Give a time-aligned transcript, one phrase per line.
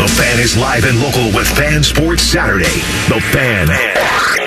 [0.00, 2.64] The Fan is live and local with Fan Sports Saturday.
[3.10, 3.68] The Fan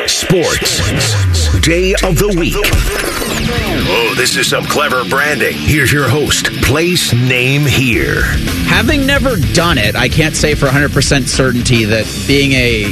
[0.10, 2.56] Sports Day of the Week.
[2.58, 5.54] Oh, this is some clever branding.
[5.56, 6.48] Here's your host.
[6.64, 8.24] Place name here.
[8.66, 12.90] Having never done it, I can't say for 100% certainty that being a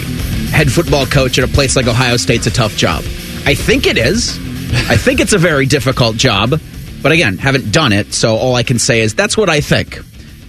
[0.52, 3.04] head football coach at a place like Ohio State's a tough job.
[3.44, 4.38] I think it is.
[4.88, 6.62] I think it's a very difficult job.
[7.02, 10.00] But again, haven't done it, so all I can say is that's what I think.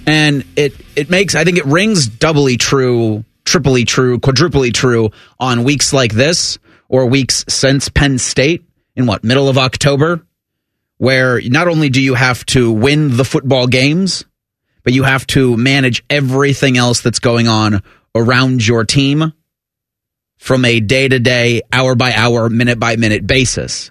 [0.06, 5.64] And it it makes I think it rings doubly true, triply true, quadruply true on
[5.64, 10.26] weeks like this or weeks since Penn State in what, middle of October,
[10.98, 14.24] where not only do you have to win the football games,
[14.82, 17.82] but you have to manage everything else that's going on
[18.14, 19.32] around your team
[20.38, 23.90] from a day to day, hour by hour, minute by minute basis.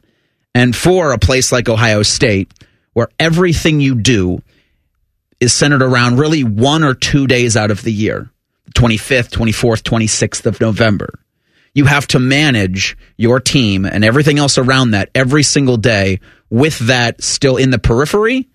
[0.53, 2.53] And for a place like Ohio State,
[2.93, 4.41] where everything you do
[5.42, 8.31] is centered around really one or two days out of the year,
[8.66, 11.20] the 25th, 24th, 26th of November,
[11.73, 16.78] you have to manage your team and everything else around that every single day with
[16.80, 18.50] that still in the periphery.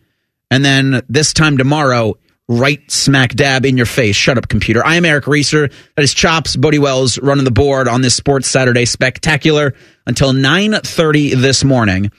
[0.51, 2.15] And then this time tomorrow,
[2.49, 4.15] right smack dab in your face.
[4.15, 4.85] Shut up, computer.
[4.85, 5.69] I am Eric Reeser.
[5.97, 9.75] That is Chops, Bodie Wells running the board on this Sports Saturday Spectacular
[10.07, 12.13] until 9.30 this morning.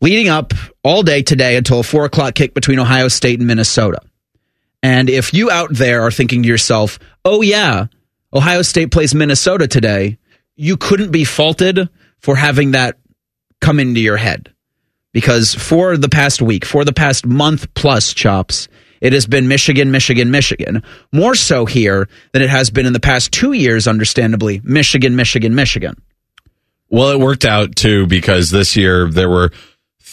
[0.00, 4.00] Leading up all day today until a 4 o'clock kick between Ohio State and Minnesota.
[4.82, 7.86] And if you out there are thinking to yourself, oh yeah,
[8.34, 10.18] Ohio State plays Minnesota today,
[10.56, 11.88] you couldn't be faulted
[12.20, 12.98] for having that
[13.60, 14.52] come into your head.
[15.12, 18.68] Because for the past week, for the past month plus, Chops,
[19.00, 20.82] it has been Michigan, Michigan, Michigan.
[21.12, 24.60] More so here than it has been in the past two years, understandably.
[24.64, 25.94] Michigan, Michigan, Michigan.
[26.88, 29.50] Well, it worked out too because this year there were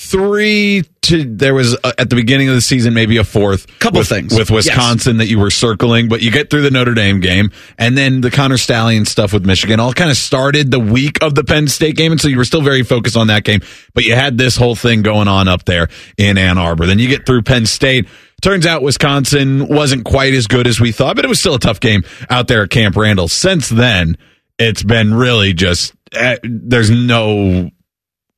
[0.01, 3.99] three to there was uh, at the beginning of the season maybe a fourth couple
[3.99, 5.25] with, things with Wisconsin yes.
[5.25, 8.31] that you were circling, but you get through the Notre Dame game and then the
[8.31, 11.95] Connor Stallion stuff with Michigan all kind of started the week of the Penn State
[11.95, 13.61] game, and so you were still very focused on that game,
[13.93, 16.87] but you had this whole thing going on up there in Ann Arbor.
[16.87, 18.07] Then you get through Penn State.
[18.41, 21.59] Turns out Wisconsin wasn't quite as good as we thought, but it was still a
[21.59, 23.27] tough game out there at Camp Randall.
[23.27, 24.17] Since then,
[24.57, 27.69] it's been really just uh, there's no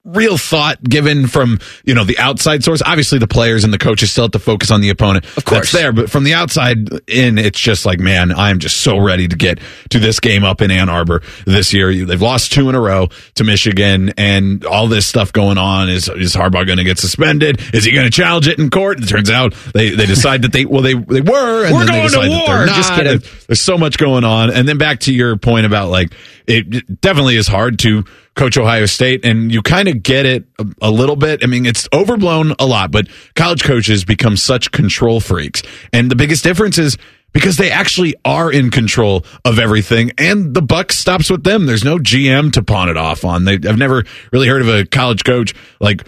[0.05, 2.81] real thought given from you know the outside source.
[2.85, 5.25] Obviously the players and the coaches still have to focus on the opponent.
[5.37, 5.71] Of course.
[5.71, 9.27] That's there but from the outside in it's just like man i'm just so ready
[9.27, 9.59] to get
[9.89, 12.05] to this game up in ann arbor this year.
[12.05, 16.09] They've lost two in a row to michigan and all this stuff going on is
[16.09, 17.61] is harbaugh going to get suspended?
[17.73, 19.01] Is he going to challenge it in court?
[19.01, 22.09] It turns out they they decide that they well they they were and we're then
[22.11, 22.65] going they to war.
[22.67, 23.21] just kidding.
[23.47, 24.51] There's so much going on.
[24.51, 26.13] And then back to your point about like
[26.45, 28.03] it definitely is hard to
[28.35, 31.43] coach Ohio State, and you kind of get it a, a, little bit.
[31.43, 35.61] I mean, it's overblown a lot, but college coaches become such control freaks.
[35.91, 36.97] And the biggest difference is
[37.31, 41.65] because they actually are in control of everything, and the buck stops with them.
[41.65, 43.45] There's no GM to pawn it off on.
[43.45, 46.07] They, I've never really heard of a college coach like.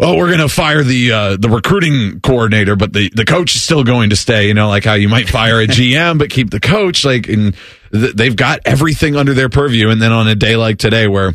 [0.00, 3.62] Oh, we're going to fire the uh, the recruiting coordinator, but the, the coach is
[3.62, 4.48] still going to stay.
[4.48, 7.04] You know, like how you might fire a GM but keep the coach.
[7.04, 7.54] Like, and
[7.92, 9.90] th- they've got everything under their purview.
[9.90, 11.34] And then on a day like today, where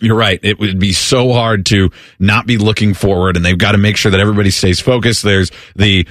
[0.00, 0.38] you're right.
[0.42, 3.96] It would be so hard to not be looking forward, and they've got to make
[3.96, 5.22] sure that everybody stays focused.
[5.22, 6.06] There's the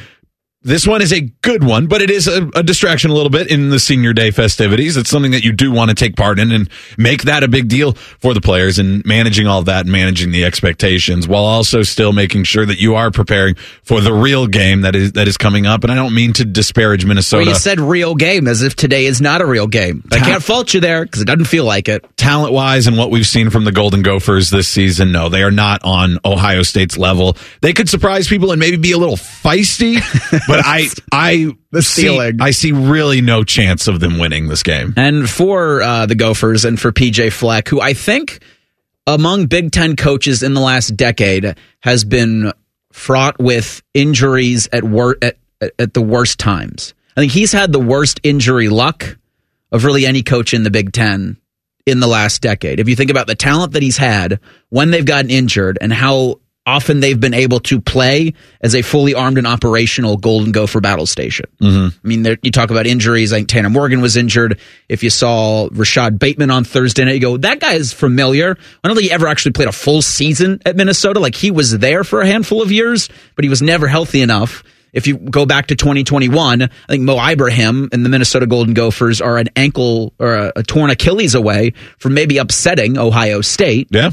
[0.68, 3.50] this one is a good one, but it is a, a, distraction a little bit
[3.50, 4.98] in the senior day festivities.
[4.98, 7.70] It's something that you do want to take part in and make that a big
[7.70, 12.12] deal for the players and managing all that and managing the expectations while also still
[12.12, 15.66] making sure that you are preparing for the real game that is that is coming
[15.66, 15.86] up.
[15.86, 17.46] And I don't mean to disparage Minnesota.
[17.46, 20.04] Well, you said real game as if today is not a real game.
[20.12, 22.06] I can't fault you there because it doesn't feel like it.
[22.18, 25.52] Talent wise and what we've seen from the Golden Gophers this season, no, they are
[25.52, 27.38] not on Ohio State's level.
[27.62, 29.96] They could surprise people and maybe be a little feisty,
[30.46, 34.64] but but I I the see, I see really no chance of them winning this
[34.64, 34.94] game.
[34.98, 38.44] And for uh, the Gophers and for PJ Fleck, who I think
[39.06, 42.52] among Big Ten coaches in the last decade has been
[42.92, 45.38] fraught with injuries at wor- at,
[45.78, 46.94] at the worst times.
[47.16, 49.18] I think he's had the worst injury luck
[49.72, 51.38] of really any coach in the Big Ten
[51.86, 52.80] in the last decade.
[52.80, 54.40] If you think about the talent that he's had
[54.70, 59.16] when they've gotten injured and how often they've been able to play as a fully
[59.16, 61.46] armed and operational Golden Gopher battle station.
[61.62, 61.98] Mm-hmm.
[62.04, 63.32] I mean, there, you talk about injuries.
[63.32, 64.60] I think Tanner Morgan was injured.
[64.90, 68.58] If you saw Rashod Bateman on Thursday night, you go, that guy is familiar.
[68.84, 71.22] I don't think he ever actually played a full season at Minnesota.
[71.22, 74.64] Like he was there for a handful of years, but he was never healthy enough.
[74.92, 79.22] If you go back to 2021, I think Mo Ibrahim and the Minnesota Golden Gophers
[79.22, 83.88] are an ankle or a, a torn Achilles away from maybe upsetting Ohio State.
[83.92, 84.12] Yeah.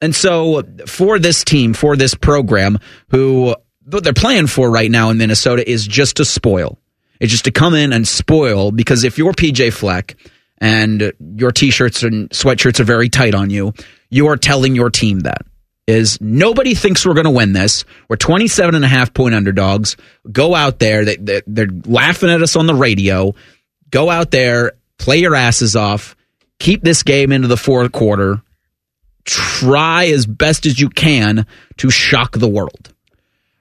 [0.00, 3.54] And so for this team, for this program, who
[3.84, 6.78] what they're playing for right now in Minnesota is just to spoil.
[7.18, 10.16] It's just to come in and spoil because if you're PJ Fleck
[10.58, 13.74] and your t-shirts and sweatshirts are very tight on you,
[14.08, 15.42] you are telling your team that
[15.86, 17.84] is nobody thinks we're going to win this.
[18.08, 19.96] We're 27 and a half point underdogs.
[20.30, 21.04] Go out there.
[21.04, 23.34] They, they, they're laughing at us on the radio.
[23.90, 26.16] Go out there, play your asses off,
[26.58, 28.40] keep this game into the fourth quarter
[29.24, 31.46] try as best as you can
[31.78, 32.92] to shock the world.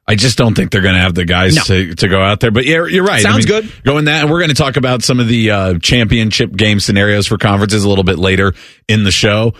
[0.07, 1.61] I just don't think they're going to have the guys No.
[1.63, 2.49] to, to go out there.
[2.49, 3.21] But yeah, you're right.
[3.21, 3.83] Sounds I mean, good.
[3.83, 7.27] Going that, and we're going to talk about some of the uh, championship game scenarios
[7.27, 8.53] for conferences a little bit later
[8.87, 9.53] in the show.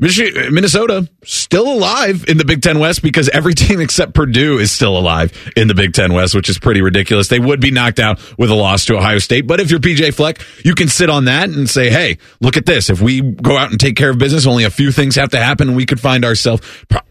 [0.00, 4.96] Minnesota still alive in the Big Ten West because every team except Purdue is still
[4.96, 7.28] alive in the Big Ten West, which is pretty ridiculous.
[7.28, 10.14] They would be knocked out with a loss to Ohio State, but if you're PJ
[10.14, 12.90] Fleck, you can sit on that and say, "Hey, look at this.
[12.90, 15.38] If we go out and take care of business, only a few things have to
[15.38, 16.62] happen, and we could find ourselves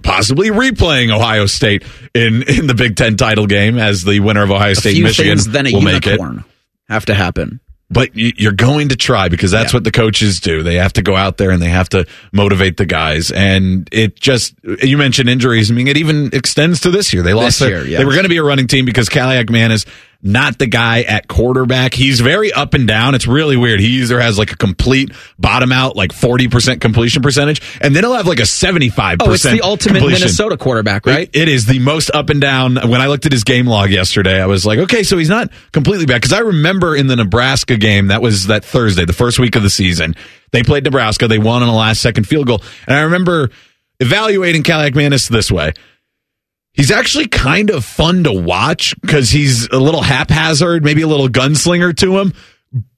[0.02, 1.84] possibly replaying Ohio State
[2.14, 5.48] in in the Big Ten title game as the winner of Ohio State Michigan things,
[5.50, 6.46] then a will make it." unicorn
[6.90, 7.60] have to happen.
[7.90, 9.78] But you're going to try because that's Yeah.
[9.78, 10.62] what the coaches do.
[10.62, 13.32] They have to go out there and they have to motivate the guys.
[13.32, 15.72] And it just, you mentioned injuries.
[15.72, 17.24] I mean, it even extends to this year.
[17.24, 18.00] They lost This their, year, yes.
[18.00, 19.86] they were going to be a running team because Kaliakmanis
[20.28, 21.94] not the guy at quarterback.
[21.94, 23.16] He's very up and down.
[23.16, 23.80] It's really weird.
[23.80, 28.14] He either has like a complete bottom out, like 40% completion percentage, and then he'll
[28.14, 30.22] have like a 75% Oh, it's the ultimate completion.
[30.26, 31.30] Minnesota quarterback, right?
[31.34, 32.76] It- it is the most up and down.
[32.76, 35.50] When I looked at his game log yesterday, I was like, okay, so he's not
[35.72, 36.16] completely bad.
[36.22, 39.64] Because I remember in the Nebraska game, that was that Thursday, the first week of
[39.64, 40.14] the season,
[40.52, 41.28] they played Nebraska.
[41.28, 42.62] They won on a last second field goal.
[42.86, 43.50] And I remember
[44.00, 45.74] evaluating Kaliakmanis this way.
[46.78, 51.28] He's actually kind of fun to watch because he's a little haphazard, maybe a little
[51.28, 52.34] gunslinger to him,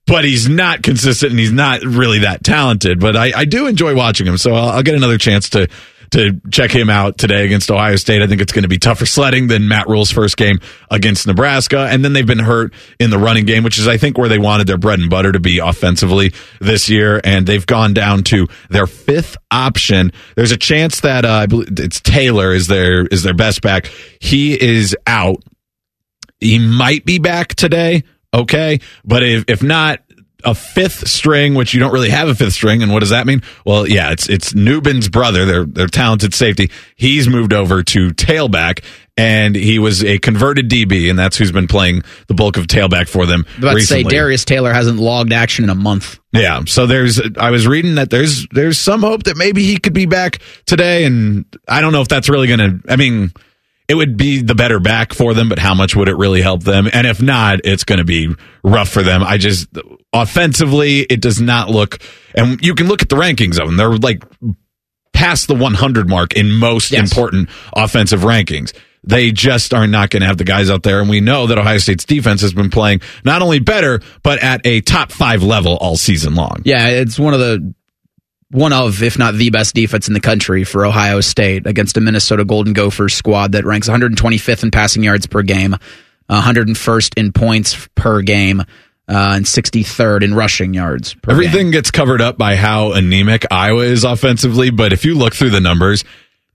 [0.05, 2.99] but he's not consistent and he's not really that talented.
[2.99, 5.69] But I, I do enjoy watching him, so I'll, I'll get another chance to
[6.11, 8.21] to check him out today against Ohio State.
[8.21, 10.59] I think it's going to be tougher sledding than Matt Rhule's first game
[10.89, 14.17] against Nebraska, and then they've been hurt in the running game, which is I think
[14.17, 17.93] where they wanted their bread and butter to be offensively this year, and they've gone
[17.93, 20.11] down to their fifth option.
[20.35, 23.91] There's a chance that uh, I believe it's Taylor is their is their best back.
[24.19, 25.43] He is out
[26.39, 28.03] he might be back today.
[28.33, 28.79] Okay.
[29.03, 29.99] But if, if not,
[30.43, 33.25] a fifth string, which you don't really have a fifth string, and what does that
[33.25, 33.41] mean?
[33.65, 36.71] Well, yeah, it's it's Nubin's brother, their their talented safety.
[36.95, 38.83] He's moved over to tailback,
[39.17, 43.09] and he was a converted DB, and that's who's been playing the bulk of tailback
[43.09, 43.45] for them.
[43.57, 44.03] About to say.
[44.03, 46.19] Darius Taylor hasn't logged action in a month.
[46.31, 49.93] Yeah, so there's I was reading that there's there's some hope that maybe he could
[49.93, 52.91] be back today, and I don't know if that's really going to.
[52.91, 53.33] I mean,
[53.89, 56.63] it would be the better back for them, but how much would it really help
[56.63, 56.87] them?
[56.93, 58.33] And if not, it's going to be
[58.63, 59.23] rough for them.
[59.23, 59.67] I just
[60.13, 61.97] offensively, it does not look,
[62.35, 63.77] and you can look at the rankings of them.
[63.77, 64.23] They're like
[65.13, 67.11] past the 100 mark in most Yes.
[67.11, 68.73] important offensive rankings.
[69.03, 70.99] They just are not going to have the guys out there.
[70.99, 74.61] And we know that Ohio State's defense has been playing not only better, but at
[74.65, 76.61] a top five level all season long.
[76.65, 77.73] Yeah, it's one of the
[78.51, 82.01] one of, if not the best defense in the country for Ohio State against a
[82.01, 85.75] Minnesota Golden Gophers squad that ranks 125th in passing yards per game,
[86.29, 88.63] 101st in points per game, uh,
[89.07, 91.39] and 63rd in rushing yards per game.
[91.39, 95.49] Everything gets covered up by how anemic Iowa is offensively, but if you look through
[95.51, 96.03] the numbers,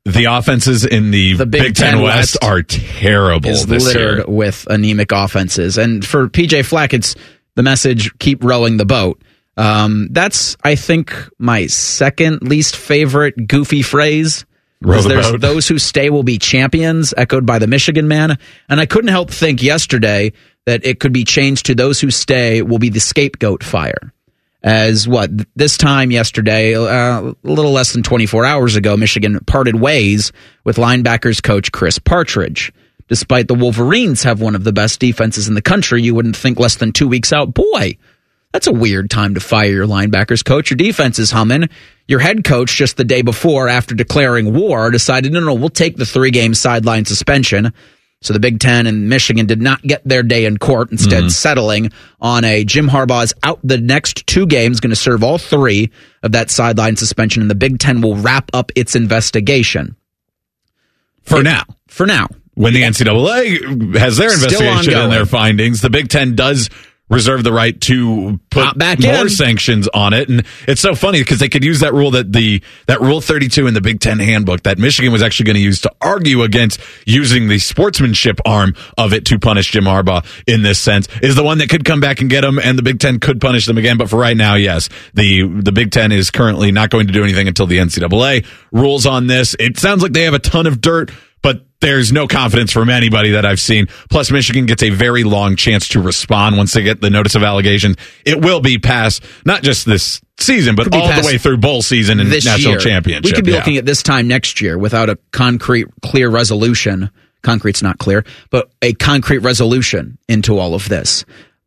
[0.04, 4.18] the offenses in the, The Big Ten, Ten West, West are terrible is this littered
[4.18, 4.26] year.
[4.26, 5.78] with anemic offenses.
[5.78, 7.14] And for PJ Fleck, it's
[7.54, 9.22] the message keep rowing the boat.
[9.56, 14.44] Um, that's, I think, my second least favorite goofy phrase.
[14.80, 15.40] There's boat.
[15.40, 18.38] those who stay will be champions, echoed by the Michigan man.
[18.68, 20.32] And I couldn't help think yesterday
[20.66, 24.12] that it could be changed to those who stay will be the scapegoat fire.
[24.62, 29.76] As what this time yesterday, uh, a little less than 24 hours ago, Michigan parted
[29.76, 30.32] ways
[30.64, 32.73] with linebackers coach Chris Partridge.
[33.08, 36.58] Despite the Wolverines have one of the best defenses in the country, you wouldn't think
[36.58, 37.99] less than two weeks out, boy,
[38.54, 40.70] that's a weird time to fire your linebackers coach.
[40.70, 41.68] Your defense is humming.
[42.06, 45.96] Your head coach just the day before, after declaring war, decided, no, no, we'll take
[45.96, 47.73] the three game sideline suspension.
[48.23, 51.28] So the Big Ten and Michigan did not get their day in court, instead mm-hmm.
[51.30, 55.90] settling on a Jim Harbaugh's out the next two games, going to serve all three
[56.23, 59.96] of that sideline suspension, and the Big Ten will wrap up its investigation.
[61.23, 61.64] for now.
[61.88, 62.28] For now.
[62.54, 66.70] When the NCAA has their investigation and their findings, the Big Ten does
[67.11, 69.28] reserve the right to put back more in.
[69.28, 70.28] sanctions on it.
[70.28, 73.66] And it's so funny because they could use that rule that the that rule 32
[73.66, 76.80] in the Big Ten handbook that Michigan was actually going to use to argue against
[77.06, 81.44] using the sportsmanship arm of it to punish Jim Harbaugh in this sense is the
[81.44, 83.76] one that could come back and get them and the Big Ten could punish them
[83.76, 83.99] again.
[83.99, 87.23] But for right now, yes, the the Big Ten is currently not going to do
[87.23, 89.54] anything until the NCAA rules on this.
[89.58, 91.11] It sounds like they have a ton of dirt,
[91.44, 93.86] but there's no confidence from anybody that I've seen.
[94.10, 97.42] Plus, Michigan gets a very long chance to respond once they get the notice of
[97.42, 97.96] allegations.
[98.24, 102.18] It will be past not just this season, but all the way through bowl season
[102.20, 102.78] and national year.
[102.80, 103.24] championship.
[103.26, 103.58] We could be Yeah.
[103.58, 107.10] looking at this time next year without a concrete, clear resolution.
[107.42, 111.26] Concrete's not clear, but a concrete resolution into all of this.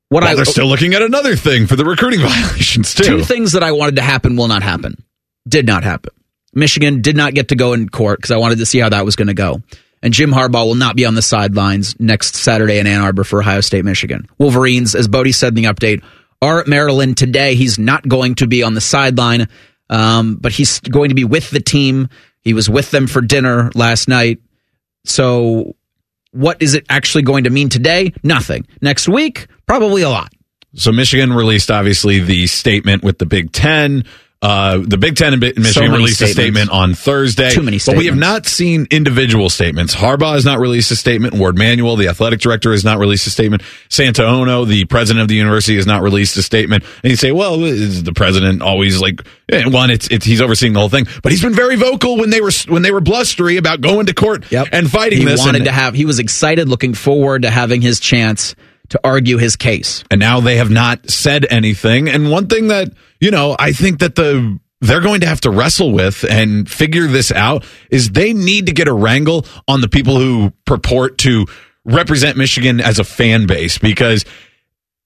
[0.09, 3.03] What Well, I they're still looking at another thing for the recruiting violations too.
[3.03, 4.95] two things that I wanted to happen will not happen.
[5.47, 6.11] Did not happen.
[6.57, 9.05] Michigan did not get to go in court because I wanted to see how that
[9.05, 9.61] was going to go.
[10.01, 13.39] And Jim Harbaugh will not be on the sidelines next Saturday in Ann Arbor for
[13.39, 14.27] Ohio State, Michigan.
[14.39, 16.03] Wolverines, as Bodie said in the update,
[16.41, 17.55] are at Maryland today.
[17.55, 19.47] He's not going to be on the sideline,
[19.89, 22.09] um, but he's going to be with the team.
[22.41, 24.39] He was with them for dinner last night.
[25.05, 25.75] So,
[26.31, 28.13] what is it actually going to mean today?
[28.23, 28.67] Nothing.
[28.81, 30.31] Next week, probably a lot.
[30.75, 34.05] So Michigan released obviously the statement with the Big Ten.
[34.39, 37.49] Uh, the Big Ten and Michigan many released a statement on Thursday.
[37.49, 39.95] Too many But we have not seen individual statements.
[39.95, 41.33] Harbaugh has not released a statement.
[41.33, 43.63] Warde Manuel, the athletic director, has not released a statement.
[43.89, 46.83] Santa Santaono, the president of the university, has not released a statement.
[47.03, 49.89] And you say, well, is the president always like eh, one?
[49.89, 52.51] It's, it's he's overseeing the whole thing, but he's been very vocal when they were
[52.67, 54.67] when they were blustery about going to court yep.
[54.71, 55.39] and fighting he this.
[55.39, 55.95] wanted and, to have.
[55.95, 58.55] He was excited, looking forward to having his chance
[58.89, 60.03] to argue his case.
[60.11, 62.07] and now they have not said anything.
[62.07, 62.89] And one thing that
[63.19, 67.07] you know, I think that the they're going to have to wrestle with and figure
[67.07, 71.47] this out is they need to get a wrangle on the people who purport to
[71.83, 74.23] represent Michigan as a fan base because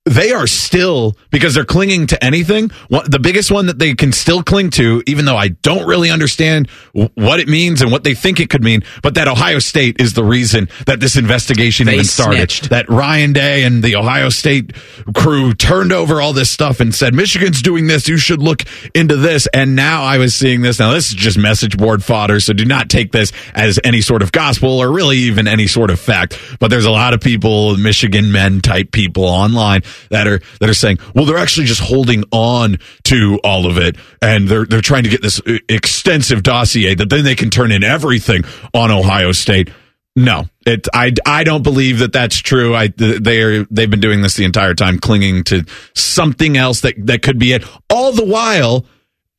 [0.06, 2.70] they are still because they're clinging to anything.
[2.90, 6.10] One, the biggest one that they can still cling to, even though I don't really
[6.10, 9.60] understand w- what it means and what they think it could mean, but that Ohio
[9.60, 12.38] State is the reason that this investigation They even started.
[12.38, 12.70] snitched.
[12.72, 14.76] That Ryan Day and the Ohio State
[15.14, 18.08] crew turned over all this stuff and said, Michigan's doing this.
[18.08, 18.64] You should look
[18.96, 19.48] into this.
[19.54, 20.80] And now I was seeing this.
[20.80, 22.40] Now, this is just message board fodder.
[22.40, 25.92] So do not take this as any sort of gospel or really even any sort
[25.92, 26.40] of fact.
[26.60, 30.74] But there's a lot of people, Michigan men type people online that are, that are
[30.74, 33.96] saying, well, they're actually just holding on to all of it.
[34.22, 37.72] And they're, they're trying to get this uh, extensive dossier that then they can turn
[37.72, 38.44] in everything
[38.74, 39.70] on Ohio State.
[40.16, 40.88] No, it.
[40.94, 42.76] I, I don't believe that that's true.
[42.76, 45.64] I they are they've been doing this the entire time, clinging to
[45.96, 47.64] something else that that could be it.
[47.90, 48.86] All the while,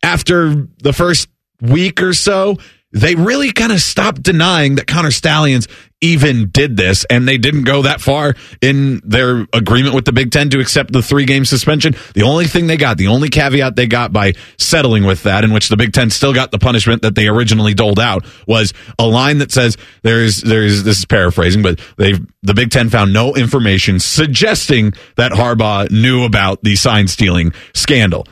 [0.03, 1.29] after the first
[1.61, 2.57] week or so,
[2.91, 5.69] they really kind of stopped denying that Connor Stalions
[6.03, 10.31] even did this, and they didn't go that far in their agreement with the Big
[10.31, 11.95] Ten to accept the three game suspension.
[12.15, 15.53] The only thing they got, the only caveat they got by settling with that, in
[15.53, 19.07] which the Big Ten still got the punishment that they originally doled out, was a
[19.07, 23.35] line that says there's there's this is paraphrasing, but they the Big Ten found no
[23.35, 28.27] information suggesting that Harbaugh knew about the sign stealing scandal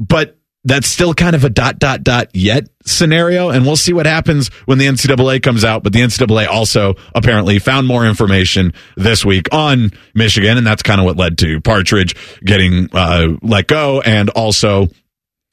[0.00, 3.48] but that's still kind of a dot dot dot yet scenario.
[3.50, 5.82] And we'll see what happens when the ncaa comes out.
[5.82, 10.58] But the ncaa also apparently found more information this week on michigan.
[10.58, 12.14] And that's kind of what led to partridge
[12.44, 14.88] getting uh, let go and also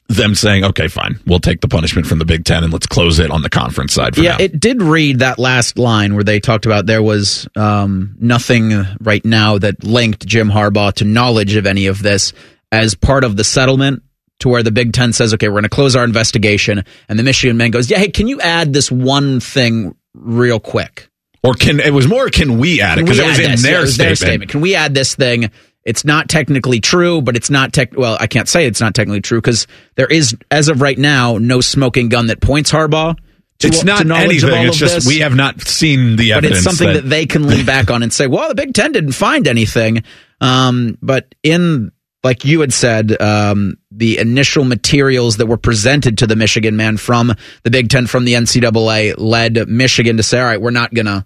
[0.10, 1.20] them saying okay fine.
[1.26, 3.94] We'll take the punishment from the big ten and let's close it on the conference
[3.94, 4.44] side for yeah, now.
[4.44, 9.24] it did read that last line where they talked about there was um, nothing right
[9.26, 12.32] now that linked Jim Harbaugh to knowledge of any of this
[12.72, 14.04] as part of the settlement.
[14.42, 17.24] To where the Big Ten says, "Okay, we're going to close our investigation," and the
[17.24, 21.10] Michigan man goes, "Yeah, hey, can you add this one thing real quick?"
[21.44, 23.46] or can it was more can we add it Can because we it was add
[23.46, 23.64] in this?
[23.64, 24.52] Yeah, their, it was statement.
[24.52, 25.50] Can we add this thing?
[25.84, 27.98] It's not technically true, but it's not tech.
[27.98, 31.38] Well, I can't say it's not technically true because there is, as of right now,
[31.38, 33.16] no smoking gun that points Harbaugh.
[33.60, 35.08] To, it's not to knowledge of anything it's just this.
[35.08, 36.64] we have not seen the evidence.
[36.64, 38.92] but it's something that, they can lean back on and say, "Well, the Big Ten
[38.92, 40.04] didn't find anything."
[40.42, 41.92] Um, but in
[42.28, 46.98] like you had said, um, the initial materials that were presented to the Michigan man
[46.98, 50.94] from the Big Ten from the NCAA led Michigan to say, "All right, we're not
[50.94, 51.26] gonna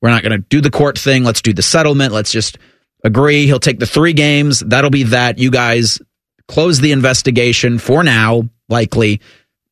[0.00, 1.24] we're not gonna do the court thing.
[1.24, 2.12] Let's do the settlement.
[2.12, 2.56] Let's just
[3.02, 3.46] agree.
[3.46, 4.60] He'll take the three games.
[4.60, 5.38] That'll be that.
[5.38, 5.98] You guys
[6.46, 9.20] close the investigation for now, likely."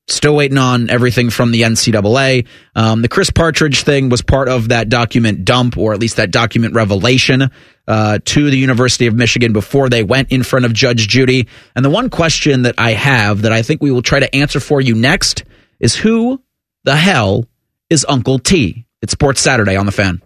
[0.08, 2.46] Still waiting on everything from the NCAA.
[2.76, 6.30] Um, the Chris Partridge thing was part of that document dump, or at least that
[6.30, 7.50] document revelation
[7.88, 11.48] uh, to the University of Michigan before they went in front of Judge Judy.
[11.74, 14.60] And the one question that I have that I think we will try to answer
[14.60, 15.42] for you next
[15.80, 16.40] is who
[16.84, 17.46] the hell
[17.90, 18.86] is Uncle T.
[19.02, 20.22] It's Sports Saturday on the fan.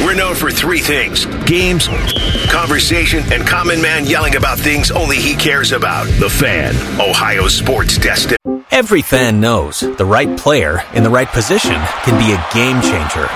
[0.00, 1.88] We're known for three things games,
[2.50, 6.06] conversation, and common man yelling about things only he cares about.
[6.18, 8.32] The Fan, Ohio sports desk.
[8.70, 13.28] Every fan knows the right player in the right position can be a game changer.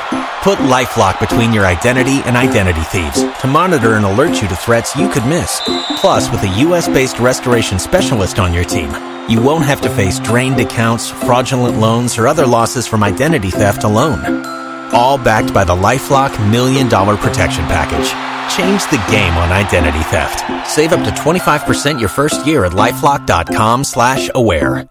[0.42, 4.96] Put Lifelock between your identity and identity thieves to monitor and alert you to threats
[4.96, 5.60] you could miss.
[6.00, 6.88] Plus, with a U.S.
[6.88, 8.90] based restoration specialist on your team,
[9.28, 13.84] you won't have to face drained accounts, fraudulent loans, or other losses from identity theft
[13.84, 14.55] alone.
[14.92, 18.08] All backed by the Lifelock Million Dollar Protection Package.
[18.56, 20.68] Change the game on identity theft.
[20.68, 24.88] Save up to 25% your first year at lifelock.com slash aware.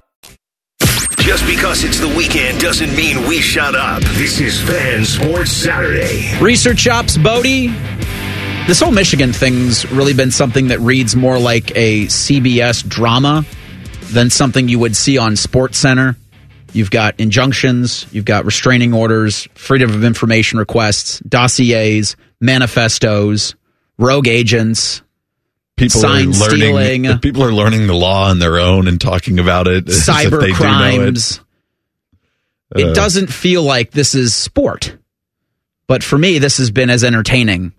[1.20, 4.04] Just because it's the weekend doesn't mean we shut up.
[4.14, 6.38] This is Fan Sports Saturday.
[6.40, 7.70] Research shops, Bodie.
[8.68, 13.44] This whole Michigan thing's really been something that reads more like a CBS drama
[14.12, 16.16] than something you would see on Sports Center.
[16.76, 23.56] You've got injunctions, you've got restraining orders, freedom of information requests, dossiers, manifestos,
[23.98, 25.02] rogue agents,
[25.78, 27.20] people sign are learning, stealing.
[27.20, 29.86] People are learning the law on their own and talking about it.
[29.86, 31.40] cyber do crimes.
[32.76, 32.82] it.
[32.82, 34.98] It Uh, doesn't feel like this is sport.
[35.88, 37.72] But for me, this has been as entertaining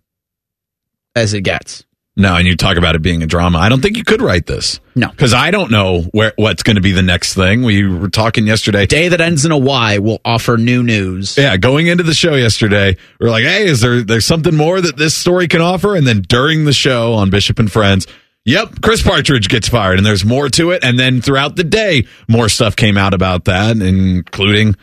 [1.14, 1.84] as it gets.
[2.18, 3.58] No, and you talk about it being a drama.
[3.58, 4.80] I don't think you could write this.
[4.94, 5.08] No.
[5.10, 7.62] because I don't know where what's going to be the next thing.
[7.62, 8.86] We were talking yesterday.
[8.86, 11.36] Day that ends in a Y will offer new news.
[11.36, 14.80] Yeah, going into the show yesterday, we are like, "Hey, is there there's something more
[14.80, 18.06] that this story can offer?" And then during the show on Bishop and Friends,
[18.46, 20.82] yep, Chris Partridge gets fired, and there's more to it.
[20.82, 24.74] And then throughout the day, more stuff came out about that, including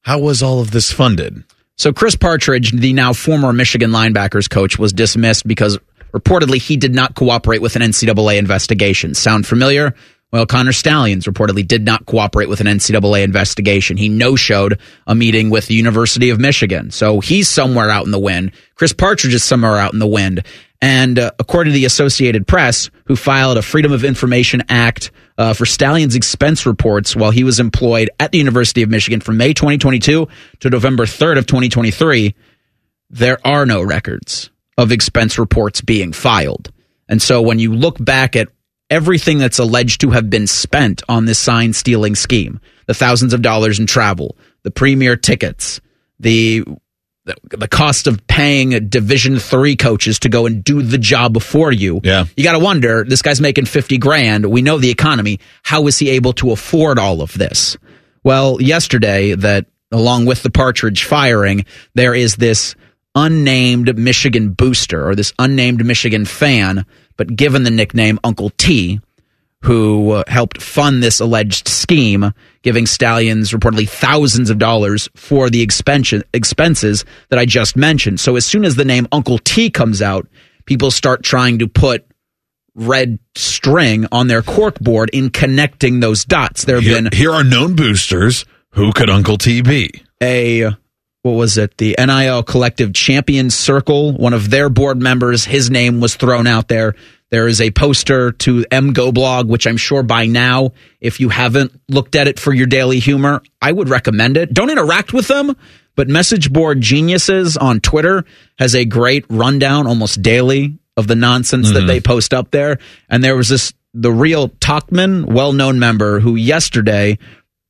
[0.00, 1.44] how was all of this funded?
[1.76, 5.78] So Chris Partridge, the now former Michigan linebackers coach, was dismissed because
[6.12, 9.14] reportedly he did not cooperate with an NCAA investigation.
[9.14, 9.94] Sound familiar?
[10.32, 13.98] Well, Connor Stalions reportedly did not cooperate with an NCAA investigation.
[13.98, 16.90] He no-showed a meeting with the University of Michigan.
[16.90, 18.52] So he's somewhere out in the wind.
[18.74, 20.46] Chris Partridge is somewhere out in the wind.
[20.80, 25.52] And uh, according to the Associated Press, who filed a Freedom of Information Act uh,
[25.52, 29.52] for Stallion's expense reports while he was employed at the University of Michigan from May
[29.52, 30.26] 2022
[30.60, 32.34] to November 3rd of 2023,
[33.10, 36.72] there are no records of expense reports being filed.
[37.08, 38.48] And so when you look back at
[38.90, 43.42] everything that's alleged to have been spent on this sign stealing scheme, the thousands of
[43.42, 45.80] dollars in travel, the premier tickets,
[46.18, 46.64] the
[47.24, 52.00] the, cost of paying division 3 coaches to go and do the job before you.
[52.02, 52.24] Yeah.
[52.36, 54.50] You got to wonder, this guy's making 50 grand.
[54.50, 55.38] We know the economy.
[55.62, 57.76] How is he able to afford all of this?
[58.24, 62.74] Well, yesterday that along with the Partridge firing, there is this
[63.14, 69.00] unnamed Michigan booster or this unnamed Michigan fan, but given the nickname Uncle T,
[69.62, 75.62] who uh, helped fund this alleged scheme, giving Stalions reportedly thousands of dollars for the
[75.62, 78.18] expension, expenses that I just mentioned.
[78.18, 80.26] So as soon as the name Uncle T comes out,
[80.64, 82.06] people start trying to put
[82.74, 86.64] red string on their corkboard in connecting those dots.
[86.64, 88.44] There have Here, been here are known boosters.
[88.70, 89.90] Who could Uncle T be?
[90.22, 90.70] a
[91.22, 91.76] what was it?
[91.78, 94.12] The NIL Collective Champions Circle.
[94.14, 96.94] One of their board members, his name was thrown out there.
[97.30, 102.16] There is a poster to MGoBlog, which I'm sure by now, if you haven't looked
[102.16, 104.52] at it for your daily humor, I would recommend it.
[104.52, 105.56] Don't interact with them,
[105.94, 108.24] but Message Board Geniuses on Twitter
[108.58, 111.86] has a great rundown almost daily of the nonsense that mm-hmm.
[111.86, 112.78] they post up there.
[113.08, 117.18] And there was this the real Talkman, well known member, who yesterday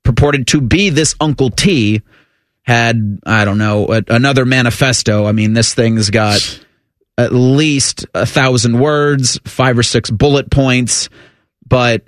[0.05, 2.03] purported to be this Uncle T
[2.63, 5.27] had I don't know a, another manifesto.
[5.27, 6.65] I mean, this thing's got
[7.19, 11.09] at least a thousand words, five or six bullet points,
[11.67, 12.05] but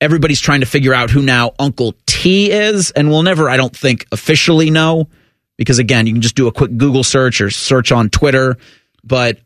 [0.00, 3.76] everybody's trying to figure out who now Uncle T is, and we'll never, I don't
[3.76, 5.08] think, officially know
[5.56, 8.56] because again, you can just do a quick Google search or search on Twitter,
[9.02, 9.38] but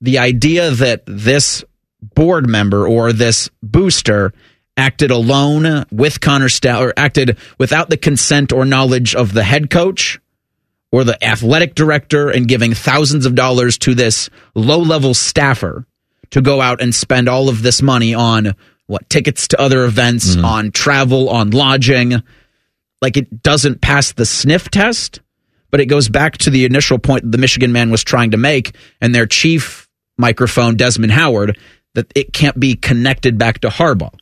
[0.00, 1.64] the idea that this
[2.02, 4.32] board member or this booster
[4.76, 9.70] acted alone with Connor Stall or acted without the consent or knowledge of the head
[9.70, 10.18] coach
[10.90, 15.86] or the athletic director and giving thousands of dollars to this low level staffer
[16.30, 18.54] to go out and spend all of this money on
[18.86, 20.44] what tickets to other events, mm-hmm.
[20.44, 22.22] on travel, on lodging.
[23.00, 25.20] Like it doesn't pass the sniff test,
[25.70, 28.76] but it goes back to the initial point the Michigan man was trying to make
[29.00, 31.58] and their chief microphone, Desmond Howard,
[31.94, 34.14] that it can't be connected back to Harbaugh.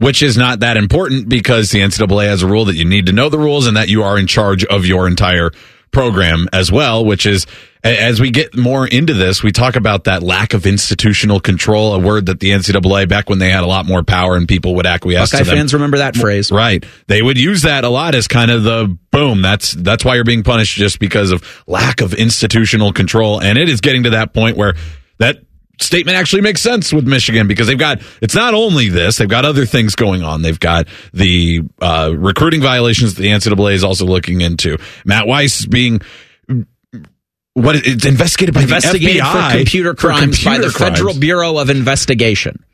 [0.00, 3.12] Which is not that important because the NCAA has a rule that you need to
[3.12, 5.50] know the rules and that you are in charge of your entire
[5.90, 7.46] program as well, which is
[7.82, 11.98] as we get more into this, we talk about that lack of institutional control, a
[11.98, 14.86] word that the NCAA back when they had a lot more power and people would
[14.86, 15.58] acquiesce Buckeye to them.
[15.58, 16.52] fans remember that phrase.
[16.52, 16.84] Right.
[17.06, 19.42] They would use that a lot as kind of the boom.
[19.42, 23.40] That's that's why you're being punished just because of lack of institutional control.
[23.40, 24.74] And it is getting to that point where
[25.18, 25.38] that
[25.80, 29.44] statement actually makes sense with Michigan because they've got it's not only this, they've got
[29.44, 30.42] other things going on.
[30.42, 34.78] They've got the uh, recruiting violations that the NCAA is also looking into.
[35.04, 36.00] Matt Weiss being
[37.54, 40.98] what it's investigated by investigated the FBI for computer crimes for computer by the crimes.
[40.98, 42.64] Federal Bureau of Investigation.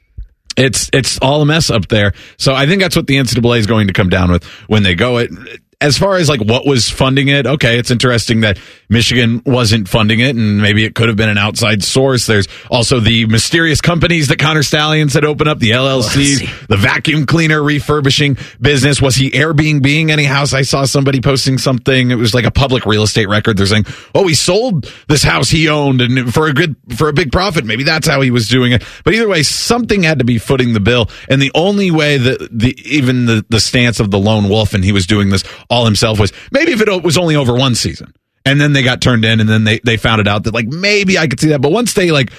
[0.56, 2.14] It's it's all a mess up there.
[2.38, 4.94] So I think that's what the NCAA is going to come down with when they
[4.94, 5.30] go it.
[5.78, 8.58] As far as like what was funding it, okay, it's interesting that
[8.88, 12.24] Michigan wasn't funding it, and maybe it could have been an outside source.
[12.24, 17.26] There's also the mysterious companies that Connor Stalions had opened up, the LLCs, the vacuum
[17.26, 19.02] cleaner refurbishing business.
[19.02, 20.54] Was he Airbnb any house?
[20.54, 22.10] I saw somebody posting something.
[22.10, 23.58] It was like a public real estate record.
[23.58, 23.84] They're saying,
[24.14, 27.66] "Oh, he sold this house he owned, and for a good for a big profit.
[27.66, 30.72] Maybe that's how he was doing it." But either way, something had to be footing
[30.72, 34.48] the bill, and the only way that the even the the stance of the lone
[34.48, 37.54] wolf and he was doing this all himself was maybe if it was only over
[37.54, 38.12] one season
[38.46, 40.68] and then they got turned in and then they, they found it out that like
[40.68, 41.60] maybe I could see that.
[41.60, 42.30] But once they like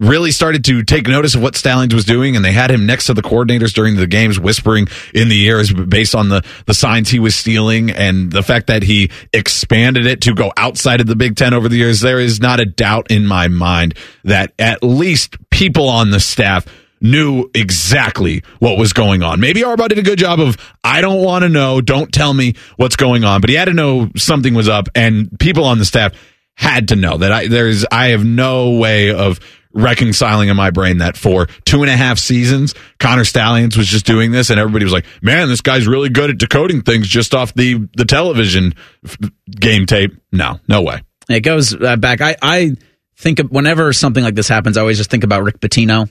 [0.00, 3.06] really started to take notice of what Stallings was doing and they had him next
[3.06, 7.08] to the coordinators during the games whispering in the ears based on the, the signs
[7.08, 11.16] he was stealing and the fact that he expanded it to go outside of the
[11.16, 13.94] Big Ten over the years, there is not a doubt in my mind
[14.24, 16.66] that at least people on the staff
[17.00, 19.40] knew exactly what was going on.
[19.40, 22.54] Maybe Harbaugh did a good job of, I don't want to know, don't tell me
[22.76, 25.84] what's going on, but he had to know something was up and people on the
[25.84, 26.12] staff
[26.54, 29.40] had to know that I, there's, I have no way of
[29.74, 34.06] reconciling in my brain that for two and a half seasons, Connor Stalions was just
[34.06, 37.34] doing this and everybody was like, man, this guy's really good at decoding things just
[37.34, 39.16] off the, the television f-
[39.50, 40.14] game tape.
[40.30, 41.02] No, no way.
[41.28, 42.20] It goes uh, back.
[42.20, 42.76] I, I
[43.16, 46.08] think whenever something like this happens, I always just think about Rick Pitino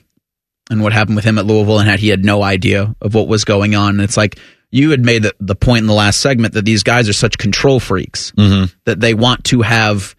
[0.70, 3.28] and what happened with him at Louisville and how he had no idea of what
[3.28, 3.90] was going on.
[3.90, 4.38] And it's like
[4.70, 7.38] you had made the, the point in the last segment that these guys are such
[7.38, 8.72] control freaks mm-hmm.
[8.84, 10.16] that they want to have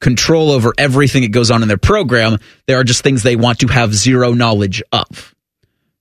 [0.00, 2.38] control over everything that goes on in their program.
[2.66, 5.34] There are just things they want to have zero knowledge of.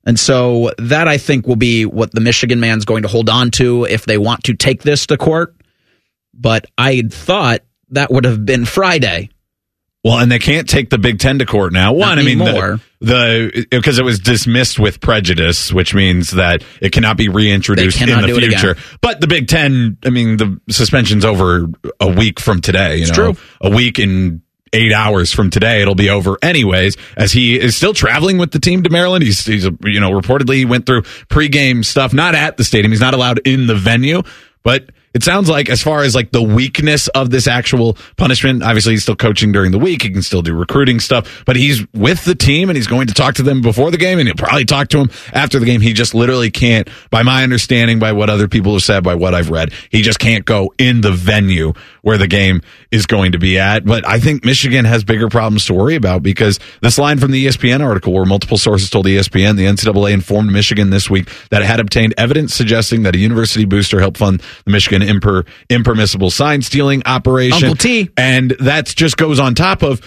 [0.06, 3.52] And so that I think will be what the Michigan man's going to hold on
[3.52, 5.56] to if they want to take this to court.
[6.34, 9.30] But I thought that would have been Friday.
[10.04, 11.94] Well, and they can't take the Big Ten to court now.
[11.94, 16.92] One, I mean, the, the because it was dismissed with prejudice, which means that it
[16.92, 18.76] cannot be reintroduced They in the future.
[19.00, 21.68] But the Big Ten, I mean, the suspension's over
[22.02, 22.98] a week from today.
[22.98, 23.42] You It's know, true.
[23.62, 24.42] a week and
[24.74, 26.98] eight hours from today, it'll be over anyways.
[27.16, 30.56] As he is still traveling with the team to Maryland, he's he's you know reportedly
[30.56, 32.92] he went through pregame stuff, not at the stadium.
[32.92, 34.24] He's not allowed in the venue,
[34.64, 34.90] but.
[35.14, 39.04] It sounds like, as far as like the weakness of this actual punishment, obviously he's
[39.04, 40.02] still coaching during the week.
[40.02, 43.14] He can still do recruiting stuff, but he's with the team and he's going to
[43.14, 45.82] talk to them before the game and he'll probably talk to them after the game.
[45.82, 49.36] He just literally can't, by my understanding, by what other people have said, by what
[49.36, 52.62] I've read, he just can't go in the venue where the game
[52.94, 53.84] is going to be at.
[53.84, 57.48] But I think Michigan has bigger problems to worry about because this line from the
[57.48, 61.66] ESPN article, where multiple sources told ESPN the NCAA informed Michigan this week that it
[61.66, 66.62] had obtained evidence suggesting that a university booster helped fund the Michigan imper, impermissible sign
[66.62, 67.70] stealing operation.
[67.70, 68.12] Uncle T.
[68.16, 70.00] And that just goes on top of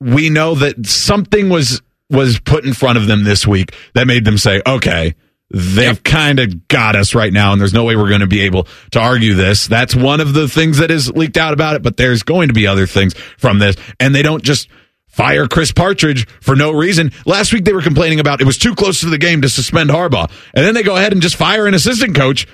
[0.00, 4.24] we know that something was was put in front of them this week that made
[4.24, 5.14] them say, okay,
[5.50, 8.42] they've kind of got us right now, and there's no way we're going to be
[8.42, 9.66] able to argue this.
[9.66, 12.54] That's one of the things that is leaked out about it, but there's going to
[12.54, 14.68] be other things from this, and they don't just
[15.06, 17.12] fire Chris Partridge for no reason.
[17.26, 19.90] Last week they were complaining about it was too close to the game to suspend
[19.90, 22.46] Harbaugh, and then they go ahead and just fire an assistant coach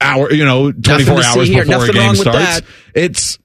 [0.00, 2.38] hour, you know, 24 hours before a game starts.
[2.38, 2.60] that.
[2.94, 3.38] It's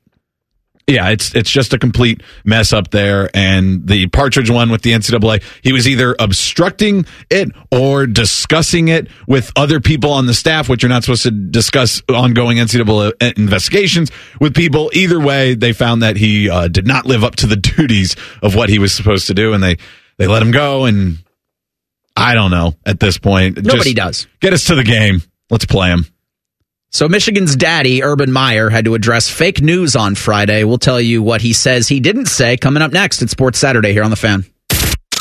[0.88, 3.30] yeah, it's it's just a complete mess up there.
[3.34, 9.08] And the Partridge one with the NCAA, he was either obstructing it or discussing it
[9.28, 14.12] with other people on the staff, which you're not supposed to discuss ongoing NCAA investigations
[14.40, 14.92] with people.
[14.94, 18.56] Either way, they found that he uh, did not live up to the duties of
[18.56, 19.78] what he was supposed to do, and they
[20.18, 20.86] they let him go.
[20.86, 21.20] And
[22.16, 23.64] I don't know at this point.
[23.64, 24.28] Nobody does.
[24.40, 25.22] Get us to the game.
[25.50, 26.06] Let's play him.
[26.94, 30.66] So Michigan's daddy, Urban Meyer, had to address fake news on Friday.
[30.66, 33.94] We'll tell you what he says he didn't say coming up next at Sports Saturday
[33.94, 34.44] here on the fan.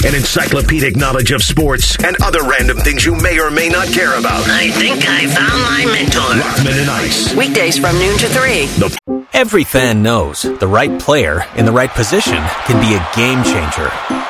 [0.05, 4.19] An encyclopedic knowledge of sports and other random things you may or may not care
[4.19, 4.49] about.
[4.49, 6.43] I think I found my mentor.
[6.43, 7.35] Rockman and Ice.
[7.37, 8.67] Weekdays from noon to 3.
[8.67, 13.45] The Every fan knows the right player in the right position can be a game
[13.45, 14.30] changer.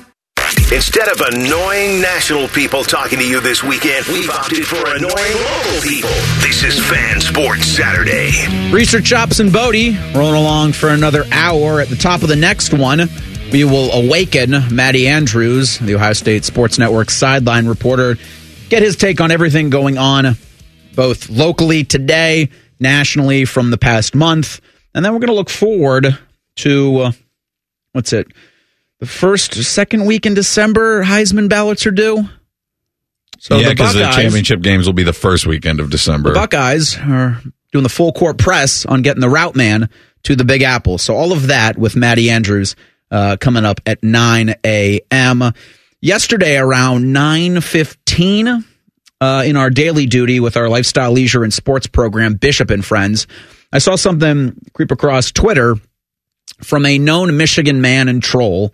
[0.73, 5.81] Instead of annoying national people talking to you this weekend, we've opted for annoying local
[5.81, 6.09] people.
[6.39, 8.31] This is Fan Sports Saturday.
[8.71, 11.81] Research Chops and Bodie rolling along for another hour.
[11.81, 13.09] At the top of the next one,
[13.51, 18.15] we will awaken Matty Andrews, the Ohio State Sports Network sideline reporter,
[18.69, 20.37] get his take on everything going on,
[20.95, 24.61] both locally today, nationally from the past month.
[24.95, 26.17] And then we're going to look forward
[26.55, 27.11] to, uh,
[27.91, 28.27] what's it?
[29.01, 32.29] The first, second week in December, Heisman ballots are due.
[33.39, 36.29] So yeah, because the, the, championship games will be the first weekend of December.
[36.29, 39.89] The Buckeyes are doing the full court press on getting the route man
[40.25, 40.99] to the Big Apple.
[40.99, 42.75] So all of that with Maddie Andrews
[43.09, 45.51] uh, coming up at 9 a.m.
[45.99, 48.63] Yesterday around 9.15
[49.19, 53.25] uh, in our daily duty with our lifestyle, leisure, and sports program, Bishop and Friends,
[53.73, 55.75] I saw something creep across Twitter
[56.61, 58.71] from a known Michigan man and troll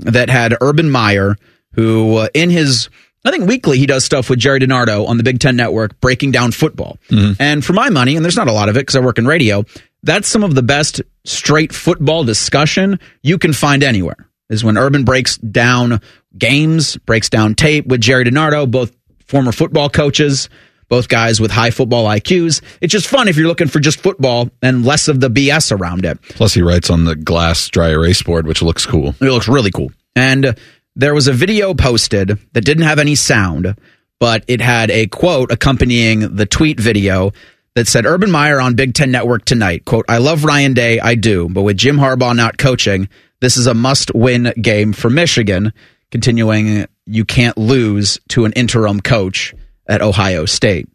[0.00, 1.36] that had Urban Meyer,
[1.74, 2.88] who uh, in his
[3.24, 6.30] I think weekly he does stuff with Jerry DiNardo on the Big Ten Network breaking
[6.30, 6.98] down football.
[7.10, 7.40] Mm-hmm.
[7.40, 9.26] And for my money, and there's not a lot of it because I work in
[9.26, 9.64] radio,
[10.02, 14.28] that's some of the best straight football discussion you can find anywhere.
[14.48, 16.00] Is when Urban breaks down
[16.36, 20.48] games, breaks down tape with Jerry DiNardo, both former football coaches,
[20.90, 22.60] both guys with high football IQs.
[22.82, 26.04] It's just fun if you're looking for just football and less of the BS around
[26.04, 26.20] it.
[26.22, 29.14] Plus, he writes on the glass dry erase board, which looks cool.
[29.20, 29.92] It looks really cool.
[30.14, 30.52] And uh,
[30.96, 33.76] there was a video posted that didn't have any sound,
[34.18, 37.32] but it had a quote accompanying the tweet video
[37.76, 39.84] that said Urban Meyer on Big Ten Network tonight.
[39.84, 43.08] Quote, I love Ryan Day, I do, but with Jim Harbaugh not coaching,
[43.40, 45.72] this is a must win game for Michigan.
[46.10, 49.54] Continuing, you can't lose to an interim coach
[49.90, 50.88] at Ohio State.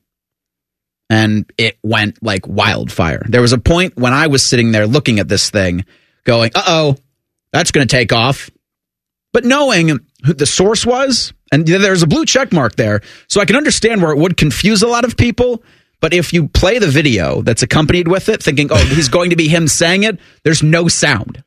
[1.10, 3.23] And it went like wildfire.
[3.27, 5.86] There was a point when I was sitting there looking at this thing,
[6.23, 6.95] going, uh oh,
[7.51, 8.49] that's going to take off.
[9.31, 13.45] But knowing who the source was, and there's a blue check mark there, so I
[13.45, 15.62] can understand where it would confuse a lot of people.
[16.01, 19.36] But if you play the video that's accompanied with it, thinking, oh, he's going to
[19.36, 21.43] be him saying it, there's no sound.